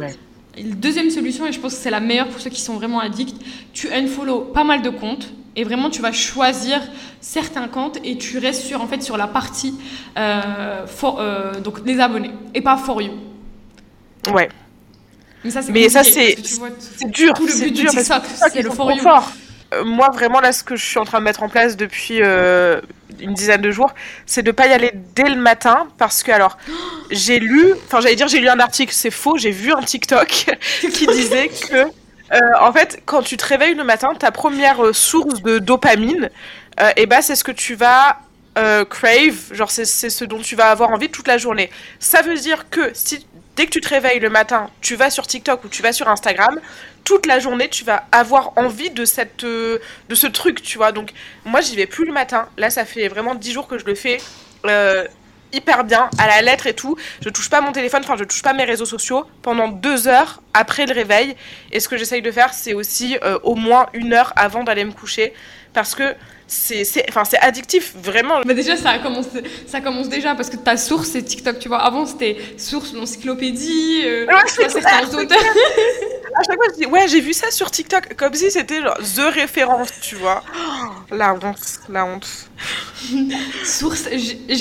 [0.63, 3.37] deuxième solution, et je pense que c'est la meilleure pour ceux qui sont vraiment addicts,
[3.73, 6.81] tu unfollow pas mal de comptes et vraiment tu vas choisir
[7.21, 9.75] certains comptes et tu restes sur, en fait, sur la partie
[10.19, 13.13] euh, euh, donc les abonnés et pas for you.
[14.33, 14.49] Ouais.
[15.45, 15.51] Mais
[15.89, 16.37] ça, c'est
[17.07, 17.35] dur.
[17.49, 17.91] C'est dur.
[17.91, 19.03] C'est le for you.
[19.75, 22.23] Euh, moi, vraiment, là, ce que je suis en train de mettre en place depuis
[22.23, 22.81] euh,
[23.21, 23.93] une dizaine de jours,
[24.27, 26.57] c'est de ne pas y aller dès le matin parce que, alors,
[27.11, 30.27] j'ai lu, enfin, j'allais dire, j'ai lu un article, c'est faux, j'ai vu un TikTok
[30.81, 35.43] qui disait que, euh, en fait, quand tu te réveilles le matin, ta première source
[35.43, 36.31] de dopamine,
[36.79, 38.19] et eh ben, c'est ce que tu vas
[38.55, 41.71] crave, genre, c'est ce dont tu vas avoir envie toute la journée.
[41.99, 45.27] Ça veut dire que si dès que tu te réveilles le matin, tu vas sur
[45.27, 46.61] TikTok ou tu vas sur Instagram,
[47.05, 49.05] toute la journée, tu vas avoir envie de,
[49.45, 49.79] euh,
[50.13, 50.93] ce truc, tu vois.
[50.93, 51.13] Donc,
[51.45, 52.49] moi, j'y vais plus le matin.
[52.59, 54.19] Là, ça fait vraiment 10 jours que je le fais.
[54.67, 55.07] Euh,
[55.53, 56.97] hyper bien, à la lettre et tout.
[57.23, 60.43] Je touche pas mon téléphone, enfin je touche pas mes réseaux sociaux pendant deux heures
[60.53, 61.37] après le réveil.
[61.73, 64.85] Et ce que j'essaye de faire, c'est aussi euh, au moins une heure avant d'aller
[64.85, 65.33] me coucher.
[65.73, 66.15] Parce que
[66.49, 68.41] c'est enfin c'est addictif vraiment.
[68.47, 69.27] Mais déjà ça commence
[69.67, 71.79] ça commence déjà parce que ta source c'est TikTok tu vois.
[71.79, 75.39] Avant c'était source l'encyclopédie euh, ouais, certains auteurs.
[76.35, 78.15] à chaque fois je dis ouais j'ai vu ça sur TikTok.
[78.15, 80.43] Comme si c'était genre the référence tu vois.
[81.11, 82.29] La honte la honte.
[83.65, 84.09] Source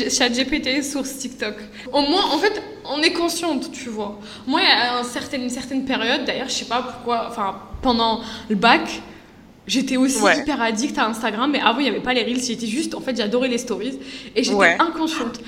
[0.10, 1.56] chat GPT source TikTok.
[1.94, 4.20] Au moins en fait on est consciente tu vois.
[4.48, 8.56] Moi a une certaine, une certaine période d'ailleurs je sais pas pourquoi enfin pendant le
[8.56, 9.02] bac
[9.68, 12.68] J'étais aussi hyper addict à Instagram, mais avant il n'y avait pas les reels, j'étais
[12.68, 14.00] juste, en fait j'adorais les stories
[14.36, 15.40] et j'étais inconsciente.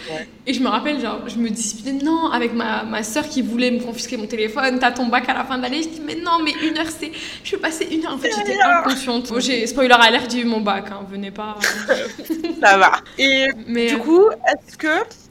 [0.46, 3.72] Et je me rappelle, genre, je me disputais, non, avec ma, ma soeur qui voulait
[3.72, 6.16] me confisquer mon téléphone, t'as ton bac à la fin de l'année, je dis, mais
[6.16, 7.12] non, mais une heure c'est.
[7.44, 9.30] Je vais passer une heure, en fait j'étais inconsciente.
[9.30, 11.58] Bon, j'ai, spoiler alert, j'ai eu mon bac, hein, venez pas.
[12.62, 13.02] Ça va.
[13.18, 14.88] Et mais, du coup, est-ce que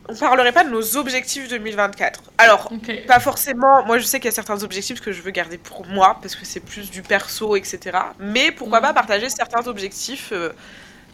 [0.09, 2.23] on parlerait pas de nos objectifs 2024.
[2.39, 2.71] Alors,
[3.07, 3.85] pas forcément.
[3.85, 6.37] Moi, je sais qu'il y a certains objectifs que je veux garder pour moi parce
[6.37, 7.99] que c'est plus du perso, etc.
[8.19, 10.31] Mais pourquoi pas partager certains objectifs.
[10.33, 10.53] Euh,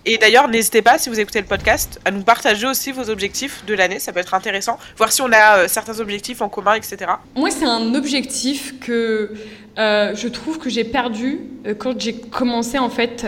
[0.05, 3.65] et d'ailleurs, n'hésitez pas, si vous écoutez le podcast, à nous partager aussi vos objectifs
[3.67, 3.99] de l'année.
[3.99, 4.79] Ça peut être intéressant.
[4.97, 7.13] Voir si on a euh, certains objectifs en commun, etc.
[7.37, 9.33] Moi, c'est un objectif que
[9.79, 11.41] euh, je trouve que j'ai perdu
[11.79, 13.27] quand j'ai commencé en fait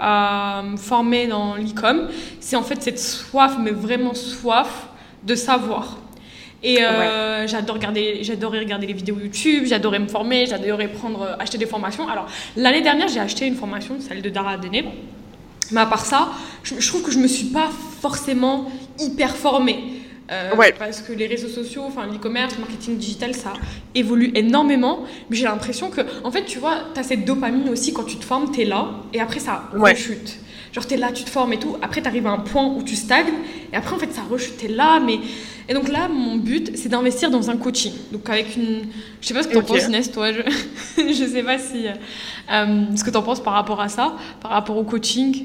[0.00, 2.08] à me former dans l'e-com,
[2.40, 4.88] c'est en fait cette soif, mais vraiment soif
[5.22, 5.98] de savoir.
[6.62, 11.36] Et euh, j'adore regarder, j'adorais regarder les vidéos YouTube, j'adorais me former, j'adorais prendre, euh,
[11.38, 12.06] acheter des formations.
[12.08, 12.26] Alors
[12.56, 14.84] l'année dernière, j'ai acheté une formation, celle de Dara Adene.
[15.72, 16.30] Mais à part ça,
[16.62, 17.68] je, je trouve que je me suis pas
[18.00, 20.00] forcément hyper formée.
[20.30, 23.52] Euh, parce que les réseaux sociaux, enfin l'e-commerce, le marketing digital, ça
[23.96, 25.00] évolue énormément.
[25.28, 28.16] Mais j'ai l'impression que, en fait, tu vois, tu as cette dopamine aussi quand tu
[28.16, 30.38] te formes, tu es là, et après ça rechute.
[30.72, 31.76] Genre, tu es là, tu te formes et tout.
[31.82, 33.26] Après, tu arrives à un point où tu stagnes,
[33.72, 35.00] et après, en fait, ça rechute, tu es là.
[35.00, 35.18] Mais...
[35.68, 37.92] Et donc là, mon but, c'est d'investir dans un coaching.
[38.12, 38.82] Donc, avec une.
[39.20, 40.30] Je sais pas ce que tu en penses, Inès, toi.
[40.32, 40.42] Je,
[40.96, 41.86] je sais pas si.
[41.88, 45.44] Euh, ce que tu en penses par rapport à ça, par rapport au coaching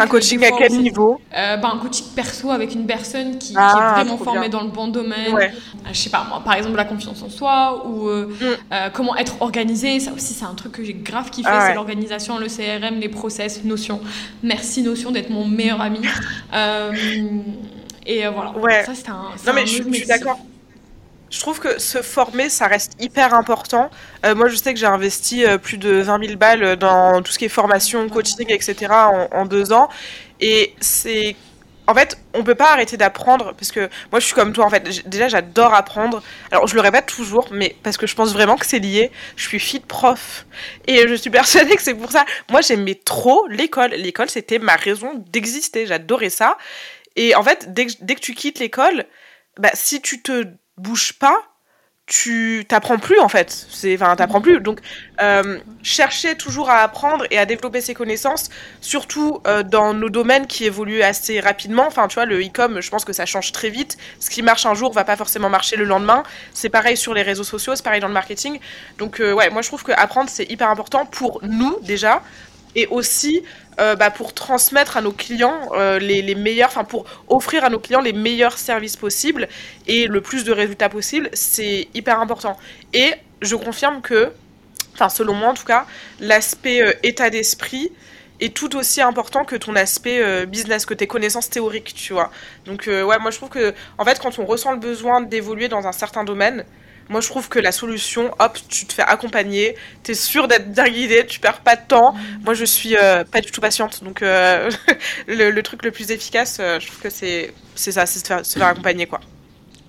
[0.00, 3.96] un coaching à quel niveau euh, bah, Un coaching perso avec une personne qui, ah,
[4.00, 5.34] est vraiment formée dans le bon domaine.
[5.34, 5.52] Ouais.
[5.52, 8.90] Euh, je sais pas, moi, par exemple, la confiance en soi ou euh, mm.
[8.92, 10.00] comment être organisé.
[10.00, 11.48] Ça aussi, c'est un truc que j'ai grave kiffé.
[11.50, 14.00] Ah, c'est l'organisation, le CRM, les process, Notion.
[14.42, 16.00] Merci Notion d'être mon meilleur ami.
[18.06, 18.52] et voilà.
[18.58, 18.84] Ouais.
[18.84, 19.30] Ça, c'est un.
[19.46, 20.38] Non, mais je suis d'accord
[21.36, 23.90] je trouve que se former, ça reste hyper important.
[24.24, 27.30] Euh, moi, je sais que j'ai investi euh, plus de 20 000 balles dans tout
[27.30, 28.86] ce qui est formation, coaching, etc.
[29.32, 29.90] en, deux ans.
[30.40, 31.36] Et c'est.
[31.88, 34.64] En fait, on peut pas arrêter d'apprendre parce que moi, je suis comme toi.
[34.64, 36.22] En fait, déjà, j'adore apprendre.
[36.50, 39.12] Alors, je le répète toujours, mais parce que je pense vraiment que c'est lié.
[39.36, 40.46] Je suis fille de prof
[40.86, 42.24] et je suis persuadée que c'est pour ça.
[42.50, 43.90] Moi, j'aimais trop l'école.
[43.90, 45.86] L'école, c'était ma raison d'exister.
[45.86, 46.56] J'adorais ça.
[47.14, 49.04] Et en fait, dès que, dès que tu quittes l'école,
[49.58, 50.46] bah, si tu te
[50.78, 51.42] bouge pas,
[52.06, 53.50] tu t'apprends plus en fait.
[53.50, 54.60] C'est, enfin, t'apprends plus.
[54.60, 54.80] Donc,
[55.20, 58.48] euh, chercher toujours à apprendre et à développer ses connaissances,
[58.80, 61.84] surtout euh, dans nos domaines qui évoluent assez rapidement.
[61.86, 63.96] Enfin, tu vois, le e-com, je pense que ça change très vite.
[64.20, 66.22] Ce qui marche un jour va pas forcément marcher le lendemain.
[66.54, 68.60] C'est pareil sur les réseaux sociaux, c'est pareil dans le marketing.
[68.98, 72.22] Donc, euh, ouais, moi je trouve que apprendre c'est hyper important pour nous déjà,
[72.74, 73.42] et aussi
[73.78, 77.68] euh, bah, pour transmettre à nos clients euh, les, les, meilleurs, enfin pour offrir à
[77.68, 79.48] nos clients les meilleurs services possibles
[79.86, 82.56] et le plus de résultats possibles, c'est hyper important.
[82.94, 84.32] Et je confirme que,
[84.94, 85.84] enfin selon moi en tout cas,
[86.20, 87.92] l'aspect euh, état d'esprit
[88.40, 92.30] est tout aussi important que ton aspect business, que tes connaissances théoriques, tu vois.
[92.66, 95.86] Donc ouais, moi je trouve que en fait quand on ressent le besoin d'évoluer dans
[95.86, 96.66] un certain domaine,
[97.08, 100.70] moi, je trouve que la solution, hop, tu te fais accompagner, tu es sûr d'être
[100.72, 102.14] bien guidé, tu perds pas de temps.
[102.44, 104.02] Moi, je suis euh, pas du tout patiente.
[104.02, 104.70] Donc, euh,
[105.28, 108.68] le, truc le plus efficace, euh, je trouve que c'est ça, c'est se, se faire
[108.68, 109.20] accompagner, quoi.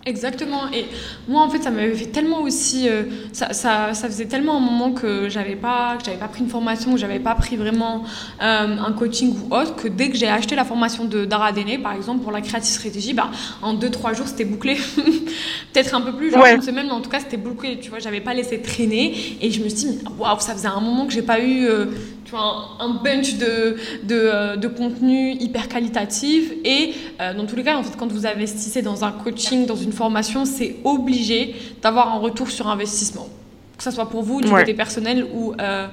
[0.07, 0.71] Exactement.
[0.71, 0.85] Et
[1.27, 2.87] moi, en fait, ça m'avait fait tellement aussi.
[2.87, 6.43] Euh, ça, ça, ça, faisait tellement un moment que j'avais pas, que j'avais pas pris
[6.43, 8.05] une formation, que j'avais pas pris vraiment
[8.41, 11.81] euh, un coaching ou autre, que dès que j'ai acheté la formation de Dara Dene,
[11.83, 13.29] par exemple, pour la creative stratégie, bah,
[13.61, 14.77] en 2-3 jours, c'était bouclé.
[15.73, 17.77] Peut-être un peu plus, genre une semaine, mais en tout cas, c'était bouclé.
[17.81, 19.37] Tu vois, j'avais pas laissé traîner.
[19.41, 21.65] Et je me suis dit, waouh, ça faisait un moment que j'ai pas eu.
[21.65, 21.87] Euh,
[22.27, 26.51] tu vois, un, bunch de, de, euh, de, contenu hyper qualitatif.
[26.65, 29.77] Et euh, dans tous les cas, en fait, quand vous investissez dans un coaching, dans
[29.77, 33.29] une formation, c'est obligé d'avoir un retour sur investissement.
[33.77, 35.87] Que ce soit pour vous du côté personnel ou euh,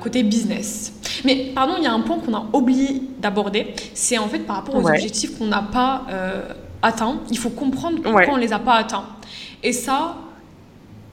[0.00, 0.94] côté business.
[1.24, 3.74] Mais pardon, il y a un point qu'on a oublié d'aborder.
[3.92, 6.06] C'est en fait par rapport aux objectifs qu'on n'a pas
[6.80, 7.18] atteints.
[7.30, 9.04] Il faut comprendre pourquoi on ne les a pas atteints.
[9.62, 10.16] Et ça,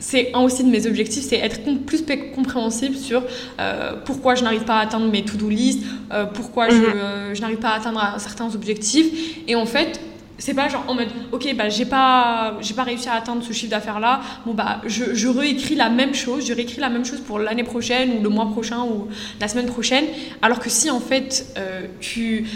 [0.04, 2.04] c'est un aussi de mes objectifs, c'est être plus
[2.36, 3.24] compréhensible sur
[3.60, 5.80] euh, pourquoi je n'arrive pas à atteindre mes to-do list,
[6.12, 7.34] euh, pourquoi je, mhm.
[7.34, 9.40] je n'arrive pas à atteindre certains objectifs.
[9.48, 10.02] Et en fait,
[10.38, 13.54] c'est pas genre en mode ok bah j'ai pas j'ai pas réussi à atteindre ce
[13.54, 17.06] chiffre d'affaires là bon bah je, je, réécris la même chose je réécris la même
[17.06, 19.08] chose pour l'année prochaine ou le mois prochain ou
[19.40, 20.06] la semaine prochaine
[20.42, 22.48] alors que si en fait euh, tu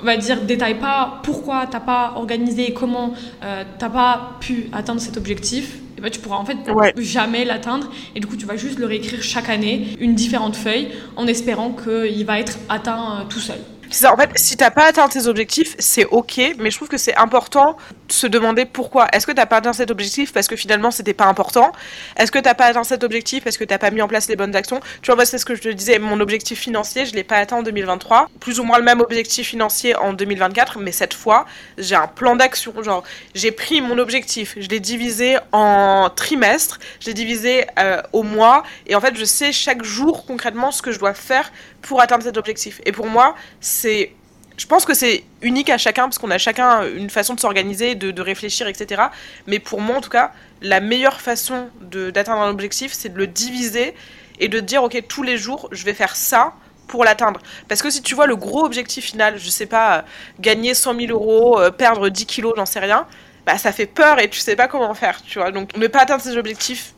[0.00, 3.12] on va dire détaille pas pourquoi t'as pas organisé comment
[3.44, 6.58] euh, t'as pas pu atteindre cet objectif et bah, tu pourras en fait
[6.98, 7.90] jamais l'atteindre.
[8.14, 11.70] Et du coup tu vas juste le réécrire chaque année une différente feuille en espérant
[11.72, 13.58] qu'il va être atteint euh, tout seul
[14.04, 17.16] en fait, si t'as pas atteint tes objectifs, c'est ok, mais je trouve que c'est
[17.16, 17.76] important
[18.08, 19.06] de se demander pourquoi.
[19.12, 21.72] Est-ce que t'as pas atteint cet objectif parce que finalement c'était pas important?
[22.16, 24.36] Est-ce que t'as pas atteint cet objectif parce que t'as pas mis en place les
[24.36, 24.80] bonnes actions?
[25.02, 27.36] Tu vois, moi c'est ce que je te disais, mon objectif financier, je l'ai pas
[27.36, 28.28] atteint en 2023.
[28.40, 31.46] Plus ou moins le même objectif financier en 2024, mais cette fois,
[31.78, 32.72] j'ai un plan d'action.
[32.82, 33.04] Genre,
[33.34, 38.64] j'ai pris mon objectif, je l'ai divisé en trimestres, je l'ai divisé euh, au mois,
[38.86, 41.52] et en fait, je sais chaque jour concrètement ce que je dois faire
[41.84, 42.80] pour atteindre cet objectif.
[42.84, 44.12] Et pour moi, c'est
[44.56, 47.96] je pense que c'est unique à chacun parce qu'on a chacun une façon de s'organiser,
[47.96, 49.02] de, réfléchir, etc.
[49.48, 53.26] Mais pour moi, en tout cas, la meilleure façon d'atteindre un objectif, c'est de le
[53.26, 53.94] diviser
[54.38, 56.54] et de dire, ok, tous les jours, je vais faire ça
[56.86, 57.40] pour l'atteindre.
[57.68, 60.04] Parce que si tu vois le gros objectif final, je sais pas,
[60.38, 63.08] gagner 100 000 euros, euh, perdre 10 kilos, j'en sais rien,
[63.46, 65.50] bah ça fait peur et tu sais pas comment faire, tu vois.
[65.50, 66.94] Donc ne pas atteindre ses objectifs,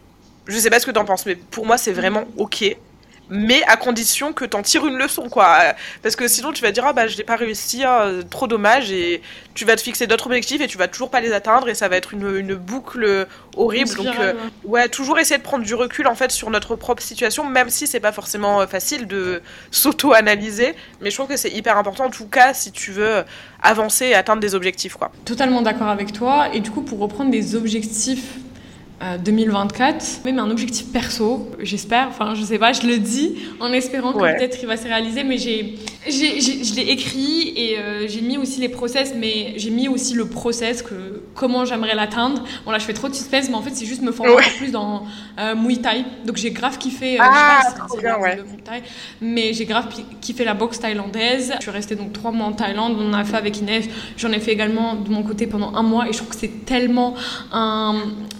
[0.46, 2.76] je sais pas ce que t'en penses, mais pour moi c'est vraiment ok
[3.28, 5.58] mais à condition que t'en tires une leçon, quoi.
[6.02, 8.92] Parce que sinon, tu vas dire, ah bah, je n'ai pas réussi, hein, trop dommage,
[8.92, 9.22] et
[9.54, 11.88] tu vas te fixer d'autres objectifs et tu vas toujours pas les atteindre, et ça
[11.88, 13.94] va être une, une boucle horrible.
[13.94, 14.34] Donc, euh,
[14.64, 17.86] ouais, toujours essayer de prendre du recul, en fait, sur notre propre situation, même si
[17.86, 22.10] c'est pas forcément euh, facile de s'auto-analyser, mais je trouve que c'est hyper important, en
[22.10, 23.24] tout cas, si tu veux
[23.62, 25.10] avancer et atteindre des objectifs, quoi.
[25.24, 28.36] Totalement d'accord avec toi, et du coup, pour reprendre des objectifs
[29.00, 34.12] 2024, même un objectif perso, j'espère, enfin je sais pas, je le dis en espérant
[34.12, 35.74] que peut-être il va se réaliser, mais j'ai,
[36.08, 40.26] je l'ai écrit et euh, j'ai mis aussi les process, mais j'ai mis aussi le
[40.26, 42.42] process, que, comment j'aimerais l'atteindre.
[42.64, 44.56] Bon là je fais trop de suspense, mais en fait c'est juste me former encore
[44.56, 45.04] plus dans
[45.38, 48.38] euh, Muay Thai, donc j'ai grave kiffé, euh, ah, trop bien, ouais.
[49.20, 49.88] mais j'ai grave
[50.22, 51.52] kiffé la boxe thaïlandaise.
[51.58, 53.84] Je suis restée donc trois mois en Thaïlande, on a fait avec Inès,
[54.16, 56.64] j'en ai fait également de mon côté pendant un mois et je trouve que c'est
[56.64, 57.14] tellement
[57.52, 57.96] un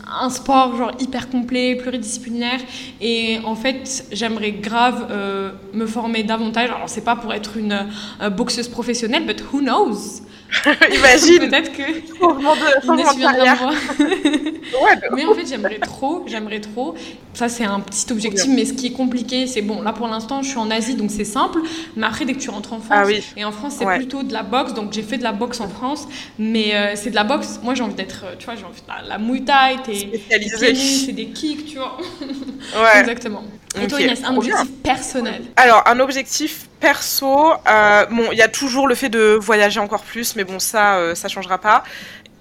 [0.07, 2.61] un sport genre hyper complet, pluridisciplinaire.
[3.01, 6.71] Et en fait, j'aimerais grave euh, me former davantage.
[6.71, 7.87] Alors, c'est pas pour être une
[8.21, 10.23] euh, boxeuse professionnelle, but who knows?
[10.94, 11.48] Imagine.
[11.48, 13.72] Peut-être que Inès viendra moi.
[13.98, 16.94] ouais, mais en fait, j'aimerais trop, j'aimerais trop.
[17.35, 19.82] Ça, c'est un petit objectif, mais ce qui est compliqué, c'est bon.
[19.82, 21.61] Là, pour l'instant, je suis en Asie, donc c'est simple.
[21.96, 24.32] Mais après, dès que tu rentres en France, ah et en France, c'est plutôt de
[24.32, 24.72] la boxe.
[24.74, 27.61] Donc, j'ai fait de la boxe en France, mais euh, c'est de la boxe.
[27.62, 31.26] Moi, j'ai envie d'être, tu vois, j'ai envie de la, la Muay Thai, c'est des
[31.26, 31.98] kicks, tu vois.
[32.20, 33.00] Ouais.
[33.00, 33.44] Exactement.
[33.82, 38.48] Et toi, Inès, un objectif personnel Alors, un objectif perso, euh, bon, il y a
[38.48, 41.84] toujours le fait de voyager encore plus, mais bon, ça, euh, ça changera pas.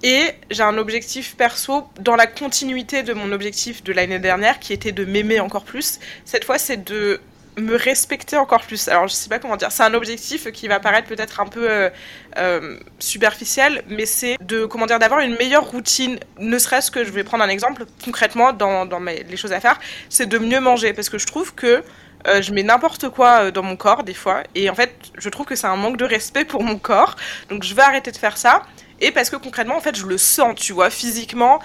[0.04, 4.74] Et j'ai un objectif perso dans la continuité de mon objectif de l'année dernière, qui
[4.74, 6.00] était de m'aimer encore plus.
[6.26, 7.20] Cette fois, c'est de
[7.58, 8.88] me respecter encore plus.
[8.88, 9.72] Alors, je sais pas comment dire.
[9.72, 11.90] C'est un objectif qui va paraître peut-être un peu euh,
[12.38, 16.20] euh, superficiel, mais c'est de comment dire d'avoir une meilleure routine.
[16.40, 19.60] Ne serait-ce que je vais prendre un exemple concrètement dans, dans mes, les choses à
[19.60, 21.84] faire, c'est de mieux manger parce que je trouve que
[22.28, 24.44] euh, je mets n'importe quoi dans mon corps des fois.
[24.56, 27.16] Et en fait je trouve que c'est un manque de respect pour mon corps.
[27.50, 28.64] Donc je vais arrêter de faire ça.
[29.02, 31.60] Et parce que concrètement en fait je le sens tu vois physiquement.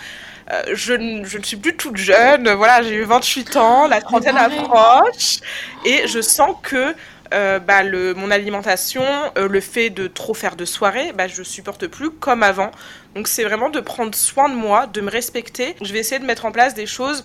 [0.50, 4.36] Euh, je, je, ne suis plus toute jeune, voilà, j'ai eu 28 ans, la trentaine
[4.36, 5.38] approche,
[5.84, 6.92] et je sens que
[7.32, 9.04] euh, bah, le, mon alimentation,
[9.38, 12.72] euh, le fait de trop faire de soirées, bah, je supporte plus comme avant.
[13.14, 15.76] Donc c'est vraiment de prendre soin de moi, de me respecter.
[15.80, 17.24] Je vais essayer de mettre en place des choses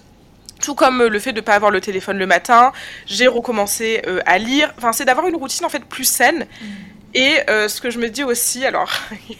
[0.62, 2.72] tout comme le fait de ne pas avoir le téléphone le matin,
[3.06, 4.74] j'ai recommencé à lire.
[4.78, 6.46] Enfin, c'est d'avoir une routine en fait plus saine.
[6.62, 6.66] Mmh.
[7.16, 8.92] Et euh, ce que je me dis aussi, alors,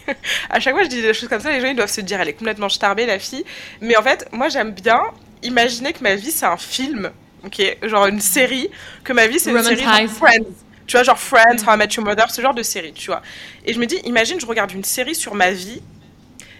[0.50, 2.18] à chaque fois je dis des choses comme ça, les gens ils doivent se dire,
[2.20, 3.44] elle est complètement starbée la fille.
[3.82, 5.02] Mais en fait, moi j'aime bien
[5.42, 7.10] imaginer que ma vie c'est un film,
[7.44, 7.76] ok?
[7.82, 8.70] Genre une série,
[9.04, 10.46] que ma vie c'est une série genre Friends.
[10.86, 13.20] Tu vois, genre Friends, How I Met Your Mother, ce genre de série, tu vois.
[13.66, 15.82] Et je me dis, imagine, je regarde une série sur ma vie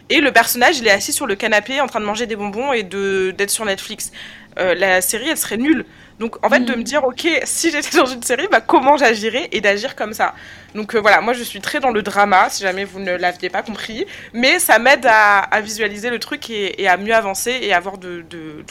[0.09, 2.73] et le personnage, il est assis sur le canapé en train de manger des bonbons
[2.73, 4.12] et d'être sur Netflix.
[4.59, 5.85] Euh, la série, elle serait nulle.
[6.19, 6.79] Donc en fait, de mm.
[6.79, 10.35] me dire, ok, si j'étais dans une série, bah, comment j'agirais et d'agir comme ça?
[10.77, 13.49] Donc euh, voilà, moi je suis très dans le drama, si jamais vous ne l'aviez
[13.49, 17.97] pas compris, mais ça m'aide à, visualiser le truc et, à mieux avancer et avoir
[17.97, 18.25] de,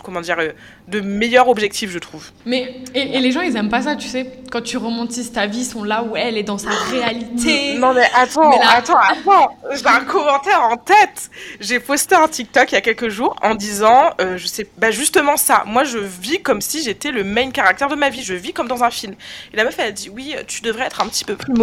[0.04, 0.52] comment dire, euh,
[0.88, 2.30] de meilleurs objectifs, je trouve.
[2.46, 5.62] Mais et, les gens ils aiment pas ça, tu sais, quand tu romantises ta vie,
[5.62, 7.74] ils sont là où elle est dans sa réalité.
[7.86, 11.30] Non mais attends, attends, attends, j'ai un commentaire en tête.
[11.60, 14.91] J'ai posté un TikTok il y a quelques jours en disant, euh, je sais, bah
[14.91, 15.63] justement ça.
[15.65, 18.68] Moi je vis comme si j'étais le main caractère de ma vie, je vis comme
[18.68, 19.15] dans un film.
[19.54, 21.54] Et la meuf elle a dit oui, tu devrais être un petit peu plus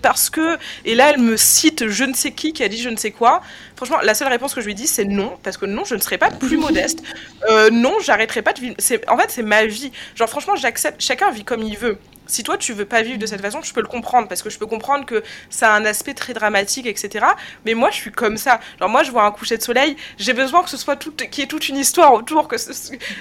[0.00, 0.58] parce que.
[0.84, 3.10] Et là, elle me cite je ne sais qui qui a dit je ne sais
[3.10, 3.42] quoi.
[3.76, 6.00] Franchement, la seule réponse que je lui dit, c'est non, parce que non, je ne
[6.00, 7.02] serai pas plus modeste.
[7.48, 8.76] Euh, non, j'arrêterai pas de vivre.
[9.08, 9.90] En fait, c'est ma vie.
[10.14, 11.00] Genre, franchement, j'accepte.
[11.00, 11.98] Chacun vit comme il veut.
[12.26, 14.50] Si toi, tu veux pas vivre de cette façon, je peux le comprendre, parce que
[14.50, 17.24] je peux comprendre que ça a un aspect très dramatique, etc.
[17.64, 18.60] Mais moi, je suis comme ça.
[18.78, 21.40] Genre, moi, je vois un coucher de soleil, j'ai besoin que ce soit tout, qu'il
[21.40, 22.56] y ait toute une histoire autour, que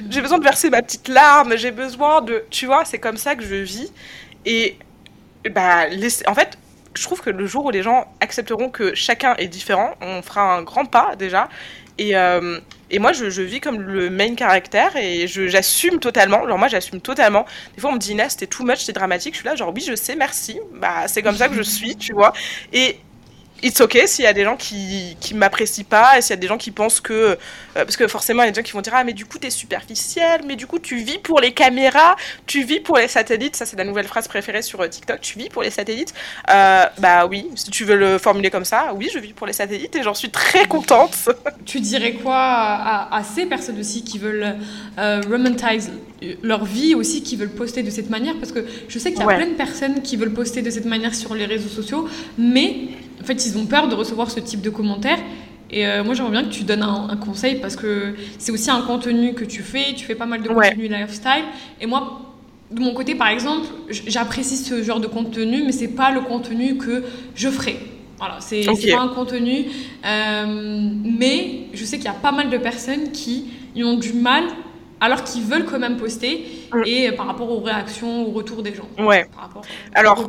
[0.09, 2.43] j'ai besoin de verser ma petite larme, j'ai besoin de.
[2.51, 3.91] Tu vois, c'est comme ça que je vis.
[4.45, 4.77] Et
[5.47, 5.85] bah,
[6.27, 6.57] en fait,
[6.95, 10.55] je trouve que le jour où les gens accepteront que chacun est différent, on fera
[10.55, 11.49] un grand pas déjà.
[11.97, 16.47] Et, euh, et moi, je, vis comme le main caractère et j'assume totalement.
[16.47, 17.45] Genre, moi, j'assume totalement.
[17.75, 19.33] Des fois, on me dit, Inès, c'était too much, c'est dramatique.
[19.33, 20.59] Je suis là, genre, oui, je sais, merci.
[20.75, 22.31] Bah, c'est comme ça que je suis, tu vois.
[22.71, 22.97] Et
[23.63, 26.37] it's ok s'il y a des gens qui qui m'apprécient pas et s'il y a
[26.37, 27.35] des gens qui pensent que euh,
[27.73, 29.37] parce que forcément il y a des gens qui vont dire ah mais du coup
[29.37, 33.55] t'es superficiel mais du coup tu vis pour les caméras tu vis pour les satellites.
[33.55, 36.13] Ça c'est la nouvelle phrase préférée sur euh, TikTok tu vis pour les satellites.
[36.49, 39.53] Euh, bah oui si tu veux le formuler comme ça oui je vis pour les
[39.53, 41.29] satellites et j'en suis très contente.
[41.65, 44.55] Tu dirais quoi à, ces personnes aussi qui veulent
[44.97, 45.91] euh, romantise
[46.41, 48.35] leur vie aussi qui veulent poster de cette manière?
[48.39, 50.85] Parce que je sais qu'il y a plein de personnes qui veulent poster de cette
[50.85, 52.89] manière sur les réseaux sociaux mais
[53.21, 55.19] en fait, ils ont peur de recevoir ce type de commentaires.
[55.71, 58.81] Et euh, moi, j'aimerais bien que tu donnes un, conseil parce que c'est aussi un
[58.81, 59.93] contenu que tu fais.
[59.95, 61.43] Tu fais pas mal de contenu lifestyle.
[61.79, 62.21] Et moi,
[62.71, 66.77] de mon côté, par exemple, j'apprécie ce genre de contenu, mais c'est pas le contenu
[66.77, 67.03] que
[67.35, 67.77] je ferai.
[68.17, 69.65] Voilà, c'est pas un contenu.
[70.05, 70.45] Euh,
[71.03, 74.43] mais je sais qu'il y a pas mal de personnes qui y ont du mal
[74.99, 76.81] alors qu'ils veulent quand même poster mm.
[76.85, 78.89] et par rapport aux réactions, aux retours des gens.
[78.97, 79.25] Ouais.
[79.33, 79.61] Par rapport
[79.93, 80.27] alors,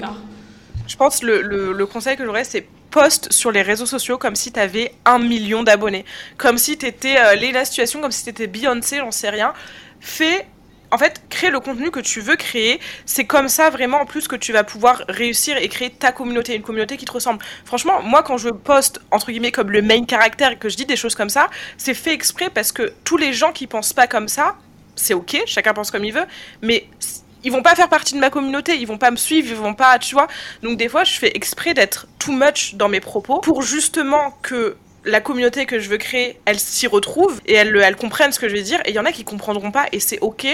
[0.87, 4.53] je pense le, le conseil que j'aurais, c'est poste sur les réseaux sociaux comme si
[4.53, 6.05] tu avais un million d'abonnés.
[6.37, 9.53] Comme si tu étais euh, Léla Situation, comme si tu étais Beyoncé, j'en sais rien.
[10.00, 10.46] Fais
[10.92, 12.81] en fait, crée le contenu que tu veux créer.
[13.07, 16.55] C'est comme ça vraiment en plus que tu vas pouvoir réussir et créer ta communauté,
[16.55, 17.42] une communauté qui te ressemble.
[17.64, 20.96] Franchement, moi quand je poste entre guillemets comme le main caractère que je dis des
[20.96, 24.29] choses comme ça, c'est fait exprès parce que tous les gens qui pensent pas comme
[24.29, 24.57] ça,
[24.96, 26.26] c'est ok, chacun pense comme il veut,
[26.62, 26.87] mais
[27.44, 29.74] ils vont pas faire partie de ma communauté, ils vont pas me suivre, ils vont
[29.74, 30.29] pas, tu vois.
[30.62, 34.76] Donc des fois, je fais exprès d'être too much dans mes propos pour justement que
[35.05, 38.49] la communauté que je veux créer, elle s'y retrouve et elle, elle comprenne ce que
[38.49, 38.81] je vais dire.
[38.85, 40.47] Et il y en a qui comprendront pas et c'est ok.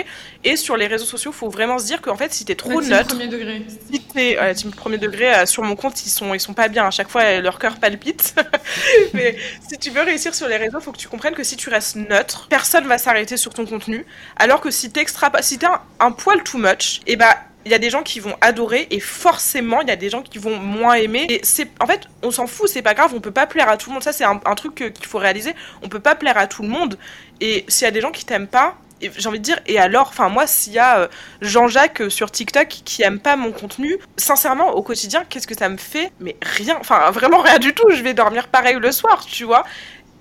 [0.45, 2.81] Et sur les réseaux sociaux, il faut vraiment se dire qu'en fait, si t'es trop
[2.81, 3.63] neutre, premier degré.
[3.91, 6.87] si t'es euh, premier degré euh, sur mon compte, ils sont ils sont pas bien.
[6.87, 8.35] À chaque fois, euh, leur cœur palpite.
[9.15, 9.37] Mais
[9.69, 11.97] si tu veux réussir sur les réseaux, faut que tu comprennes que si tu restes
[11.97, 14.07] neutre, personne va s'arrêter sur ton contenu.
[14.37, 15.05] Alors que si t'es
[15.41, 18.05] si t'es un, un poil too much, et eh bah il y a des gens
[18.05, 21.27] qui vont adorer et forcément il y a des gens qui vont moins aimer.
[21.29, 23.77] Et c'est en fait on s'en fout c'est pas grave on peut pas plaire à
[23.77, 24.05] tout le monde.
[24.05, 25.53] Ça c'est un, truc qu'il faut réaliser.
[25.83, 26.97] On peut pas plaire à tout le monde.
[27.41, 30.09] Et s'il y a des gens qui t'aiment pas j'ai envie de dire et alors
[30.09, 31.09] enfin moi s'il y a euh,
[31.43, 35.69] Jean-Jacques euh, sur TikTok qui aime pas mon contenu sincèrement au quotidien qu'est-ce que ça
[35.69, 36.13] me fait?
[36.21, 36.79] Mais rien.
[36.81, 37.91] Enfin vraiment rien du tout.
[37.91, 39.65] Je vais dormir pareil le soir tu vois.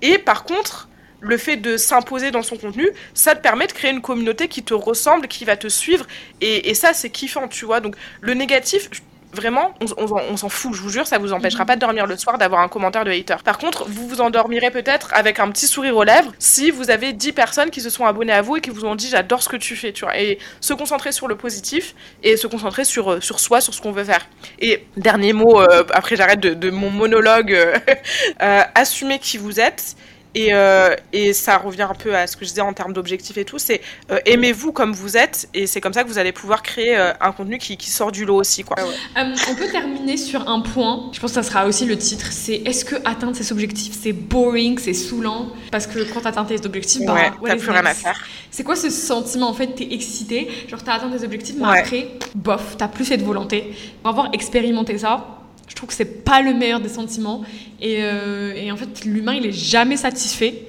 [0.02, 0.88] Et par contre
[1.20, 4.62] le fait de s'imposer dans son contenu, ça te permet de créer une communauté qui
[4.62, 6.06] te ressemble, qui va te suivre.
[6.40, 7.80] Et, ça, c'est kiffant, tu vois.
[7.80, 8.90] Donc, le négatif,
[9.32, 11.66] vraiment, on, s'en fout, je vous jure, ça vous empêchera mhm.
[11.66, 13.36] pas de dormir le soir d'avoir un commentaire de hater.
[13.44, 17.12] Par contre, vous vous endormirez peut-être avec un petit sourire aux lèvres si vous avez
[17.12, 19.48] 10 personnes qui se sont abonnées à vous et qui vous ont dit j'adore ce
[19.48, 20.18] que tu fais, tu vois.
[20.18, 23.80] Et se concentrer sur le positif et se concentrer sur, euh, sur soi, sur ce
[23.80, 24.26] qu'on veut faire.
[24.58, 27.52] Et dernier mot, euh, après j'arrête de, mon monologue,
[28.42, 29.96] euh, assumez qui vous êtes
[30.36, 33.38] et, euh, et, ça revient un peu à ce que je disais en termes d'objectifs
[33.38, 36.32] et tout, c'est euh, aimez-vous comme vous êtes et c'est comme ça que vous allez
[36.32, 38.62] pouvoir créer euh, un contenu qui, qui, sort du lot aussi.
[38.62, 38.76] Quoi.
[39.16, 42.56] on peut terminer sur un point, je pense que ça sera aussi le titre, c'est
[42.66, 45.48] est-ce que atteindre ses objectifs c'est boring, c'est saoulant?
[45.72, 48.22] Parce que quand tu atteins tes objectifs, bah, ouais, t'as plus rien à faire.
[48.50, 52.08] C'est quoi ce sentiment en fait T'es excité, genre t'as atteint tes objectifs, mais après,
[52.34, 53.74] bof, t'as plus cette volonté.
[54.02, 55.35] Pour avoir expérimenté ça,
[55.68, 57.42] je trouve que c'est pas le meilleur des sentiments.
[57.80, 60.62] Et, euh, et en fait, l'humain, il est jamais satisfait.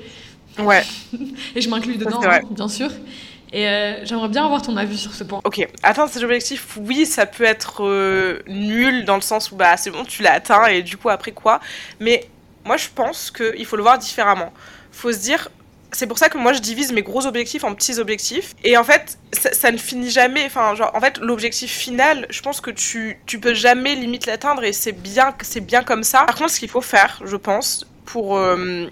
[0.59, 0.83] Ouais.
[1.55, 2.89] et je m'inclus dedans, hein, bien sûr.
[3.53, 5.39] Et euh, j'aimerais bien avoir ton avis sur ce point.
[5.43, 9.77] Ok, atteindre cet objectif, oui, ça peut être euh, nul dans le sens où bah
[9.77, 11.61] c'est bon, tu l'as atteint et du coup après quoi?
[12.01, 12.27] Mais
[12.65, 14.51] moi je pense qu'il faut le voir différemment.
[14.91, 15.47] Faut se dire,
[15.97, 18.53] c'est pour ça que moi je divise mes gros objectifs en petits objectifs.
[18.63, 20.45] Et en fait, ça, ne finit jamais.
[20.45, 24.63] Enfin, genre, en fait, l'objectif final, je pense que tu, tu peux jamais limite l'atteindre
[24.63, 26.25] et c'est bien, c'est bien comme ça.
[26.25, 28.85] Par contre, ce qu'il faut faire, je pense, pour euh,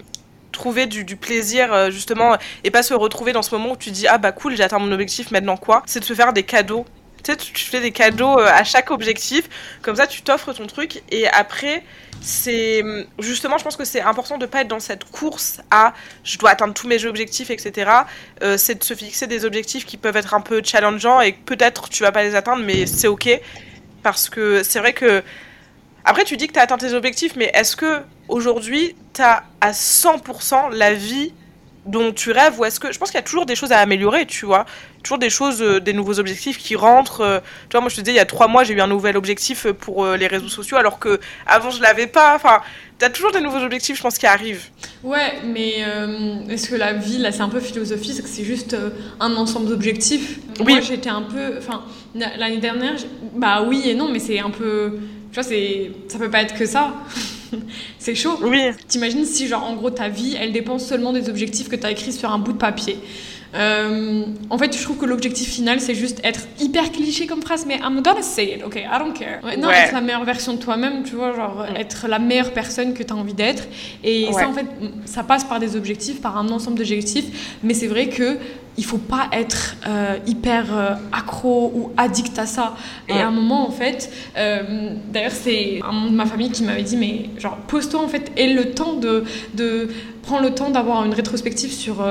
[0.50, 4.08] trouver du, plaisir euh, justement et pas se retrouver dans ce moment où tu dis
[4.08, 5.82] ah bah cool j'ai atteint mon objectif maintenant quoi?
[5.86, 6.86] C'est de se faire des cadeaux
[7.22, 9.48] tu sais tu fais des cadeaux euh, à chaque objectif
[9.82, 11.82] comme ça tu t'offres ton truc et après
[12.20, 12.82] c'est
[13.18, 15.94] justement je pense que c'est important de pas être dans cette course à
[16.24, 17.90] je dois atteindre tous mes objectifs etc
[18.42, 21.88] euh, c'est de se fixer des objectifs qui peuvent être un peu challengeants et peut-être
[21.88, 23.40] tu vas pas les atteindre mais c'est ok.
[24.02, 25.22] Parce que c'est vrai que
[26.04, 29.42] après, tu dis que tu as atteint tes objectifs, mais est-ce que aujourd'hui, tu as
[29.60, 31.32] à 100% la vie
[31.86, 33.78] dont tu rêves ou est-ce que je pense qu'il y a toujours des choses à
[33.78, 34.66] améliorer tu vois.
[35.02, 38.00] Toujours des choses euh, des nouveaux objectifs qui rentrent euh, tu vois moi je te
[38.00, 40.48] disais il y a trois mois j'ai eu un nouvel objectif pour euh, les réseaux
[40.48, 42.34] sociaux alors que avant je l'avais pas.
[42.34, 42.60] Enfin
[42.98, 44.64] tu as toujours des nouveaux objectifs je pense qui arrivent.
[45.02, 45.84] Ouais mais
[46.48, 48.76] est-ce que la vie là c'est un peu philosophique que c'est juste
[49.20, 50.38] un ensemble d'objectifs?
[50.60, 50.74] Oui.
[50.74, 51.84] moi j'étais un peu enfin
[52.14, 52.94] l'année dernière
[53.34, 54.98] bah oui et non mais c'est un peu
[55.30, 56.94] tu vois c'est ça peut pas être que ça
[57.98, 58.38] c'est chaud.
[58.42, 58.60] Oui.
[58.88, 61.90] T'imagines si, genre, en gros, ta vie, elle dépend seulement des objectifs que tu as
[61.90, 62.98] écrits sur un bout de papier.
[63.54, 67.64] Euh, en fait, je trouve que l'objectif final, c'est juste être hyper cliché comme phrase,
[67.66, 69.40] mais I'm gonna say it, ok, I don't care.
[69.58, 71.76] non, être la meilleure version de toi-même, tu vois, genre mm.
[71.76, 73.64] être la meilleure personne que tu as envie d'être.
[74.04, 74.66] Et ça, en fait,
[75.04, 78.36] ça passe par des objectifs, par un ensemble d'objectifs, mais c'est vrai que
[78.78, 82.74] il faut pas être euh, hyper euh, accro ou addict à ça.
[83.08, 86.62] Et à un moment, en fait, euh, d'ailleurs, c'est un membre de ma famille qui
[86.64, 89.24] m'avait dit, mais genre, pose-toi en fait, et le temps de,
[89.54, 89.88] de
[90.22, 92.04] prends le temps d'avoir une rétrospective sur,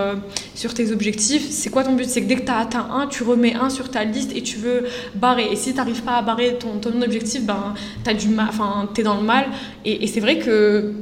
[0.55, 1.49] sur tes objectifs.
[1.49, 2.05] C'est quoi ton but?
[2.05, 4.41] C'est que dès que tu as atteint un, tu remets un sur ta liste et
[4.41, 4.85] tu veux
[5.15, 5.49] barrer.
[5.51, 7.73] Et si tu n'arrives pas à barrer ton, ton objectif, ben,
[8.05, 9.47] tu es dans le mal.
[9.83, 10.93] Et, et c'est vrai que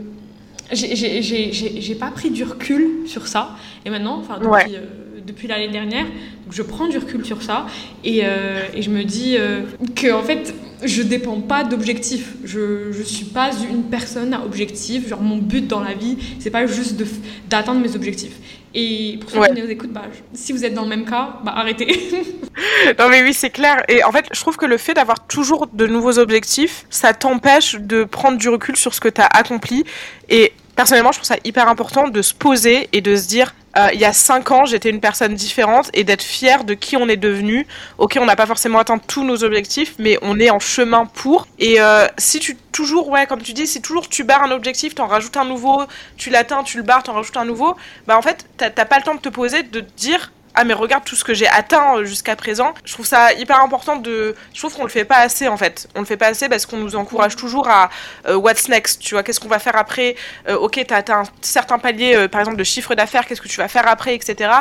[0.71, 3.55] j'ai pas pris du recul sur ça.
[3.85, 4.77] Et maintenant, enfin, depuis
[5.25, 6.05] depuis l'année dernière.
[6.05, 7.65] Donc je prends du recul sur ça
[8.03, 9.61] et, euh, et je me dis euh,
[9.95, 10.53] que en fait
[10.83, 12.33] je dépends pas d'objectifs.
[12.43, 15.07] Je je suis pas une personne à objectif.
[15.07, 17.01] Genre mon but dans la vie c'est pas juste
[17.49, 18.37] d'atteindre mes objectifs.
[18.75, 21.53] Et pour ceux qui nous écoutent, bah, si vous êtes dans le même cas, bah,
[21.55, 21.85] arrêtez.
[22.99, 23.83] non mais oui, c'est clair.
[23.87, 27.75] Et en fait, je trouve que le fait d'avoir toujours de nouveaux objectifs, ça t'empêche
[27.75, 29.83] de prendre du recul sur ce que tu as accompli.
[30.29, 33.89] Et personnellement, je trouve ça hyper important de se poser et de se dire euh,
[33.93, 37.07] il y a cinq ans, j'étais une personne différente et d'être fier de qui on
[37.07, 37.65] est devenu.
[37.97, 41.47] Ok, on n'a pas forcément atteint tous nos objectifs, mais on est en chemin pour.
[41.59, 44.95] Et euh, si tu toujours, ouais, comme tu dis, si toujours tu barres un objectif,
[44.95, 45.83] t'en rajoutes un nouveau,
[46.17, 47.75] tu l'atteins, tu le barres, t'en rajoutes un nouveau,
[48.07, 50.73] bah en fait, t'as pas le temps de te poser, de te dire ah mais
[50.73, 52.73] regarde tout ce que j'ai atteint euh, jusqu'à présent.
[52.85, 54.35] Je trouve ça hyper important de.
[54.53, 55.87] Je trouve qu'on le fait pas assez en fait.
[55.95, 57.89] On le fait pas assez parce qu'on nous encourage toujours à
[58.27, 59.01] euh, what's next.
[59.01, 60.15] Tu vois, qu'est-ce qu'on va faire après
[60.47, 63.25] euh, Ok, t'as atteint un certain palier, par exemple de chiffre d'affaires.
[63.25, 64.51] Qu'est-ce que tu vas faire après, etc.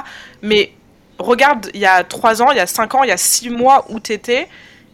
[0.40, 0.72] Mais
[1.18, 3.50] regarde, il y a 3 ans, il y a 5 ans, il y a 6
[3.50, 4.48] mois où t'étais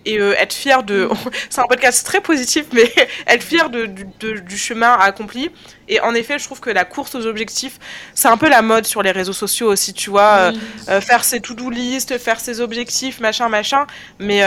[0.05, 1.07] et euh, être fier de.
[1.07, 1.16] Mm.
[1.51, 2.92] c'est un podcast très positif, mais
[3.26, 5.51] être fier de, du chemin accompli.
[5.88, 7.78] Et en effet, je trouve que la course aux objectifs,
[8.14, 10.36] c'est un peu la mode sur les réseaux sociaux aussi, tu vois.
[10.38, 10.53] Euh,
[10.88, 13.86] euh, faire ses to-do list, faire ses objectifs, machin, machin.
[14.18, 14.42] Mais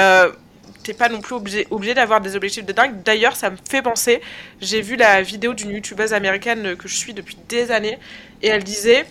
[0.83, 3.03] t'es pas non plus obligé, obligé d'avoir des objectifs de dingue.
[3.03, 4.19] D'ailleurs, ça me fait penser,
[4.61, 7.99] j'ai vu la vidéo d'une youtubeuse américaine que je suis depuis des années,
[8.41, 9.05] et elle disait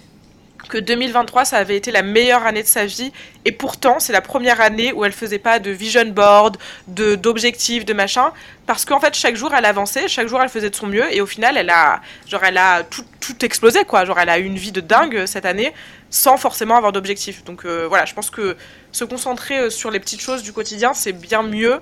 [0.69, 3.13] que 2023, ça avait été la meilleure année de sa vie.
[3.45, 6.57] Et pourtant, c'est la première année où elle faisait pas de vision board,
[6.89, 8.33] de d'objectifs, de machin.
[8.67, 11.13] Parce qu'en fait, chaque jour, elle avançait, chaque jour, elle faisait de son mieux.
[11.15, 14.05] Et au final, elle a, genre, elle a tout, tout explosé, quoi.
[14.05, 15.73] Genre, elle a eu une vie de dingue euh, cette année,
[16.11, 17.45] sans forcément avoir d'objectifs.
[17.45, 18.57] Donc euh, voilà, je pense que
[18.93, 21.79] se concentrer euh, sur les petites choses du quotidien, c'est bien mieux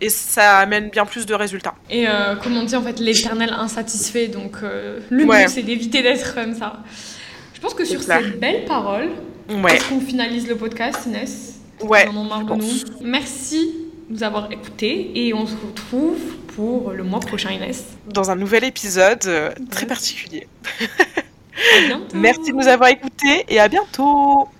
[0.00, 1.74] et ça amène bien plus de résultats.
[1.90, 2.06] Et
[2.40, 6.84] comme on dit en fait l'éternel insatisfait, donc le mieux c'est d'éviter d'être comme ça.
[7.58, 9.10] Je pense que sur ces belles paroles,
[9.48, 9.74] ouais.
[9.74, 11.58] est-ce qu'on finalise le podcast, Inès?
[11.82, 12.06] Ouais.
[12.06, 12.70] En marre de nous.
[13.02, 13.74] Merci
[14.08, 16.20] de nous avoir écoutés et on se retrouve
[16.54, 17.84] pour le mois prochain, Inès.
[18.06, 20.46] Dans un nouvel épisode euh, très particulier.
[22.14, 24.48] Merci de nous avoir écoutés et à bientôt.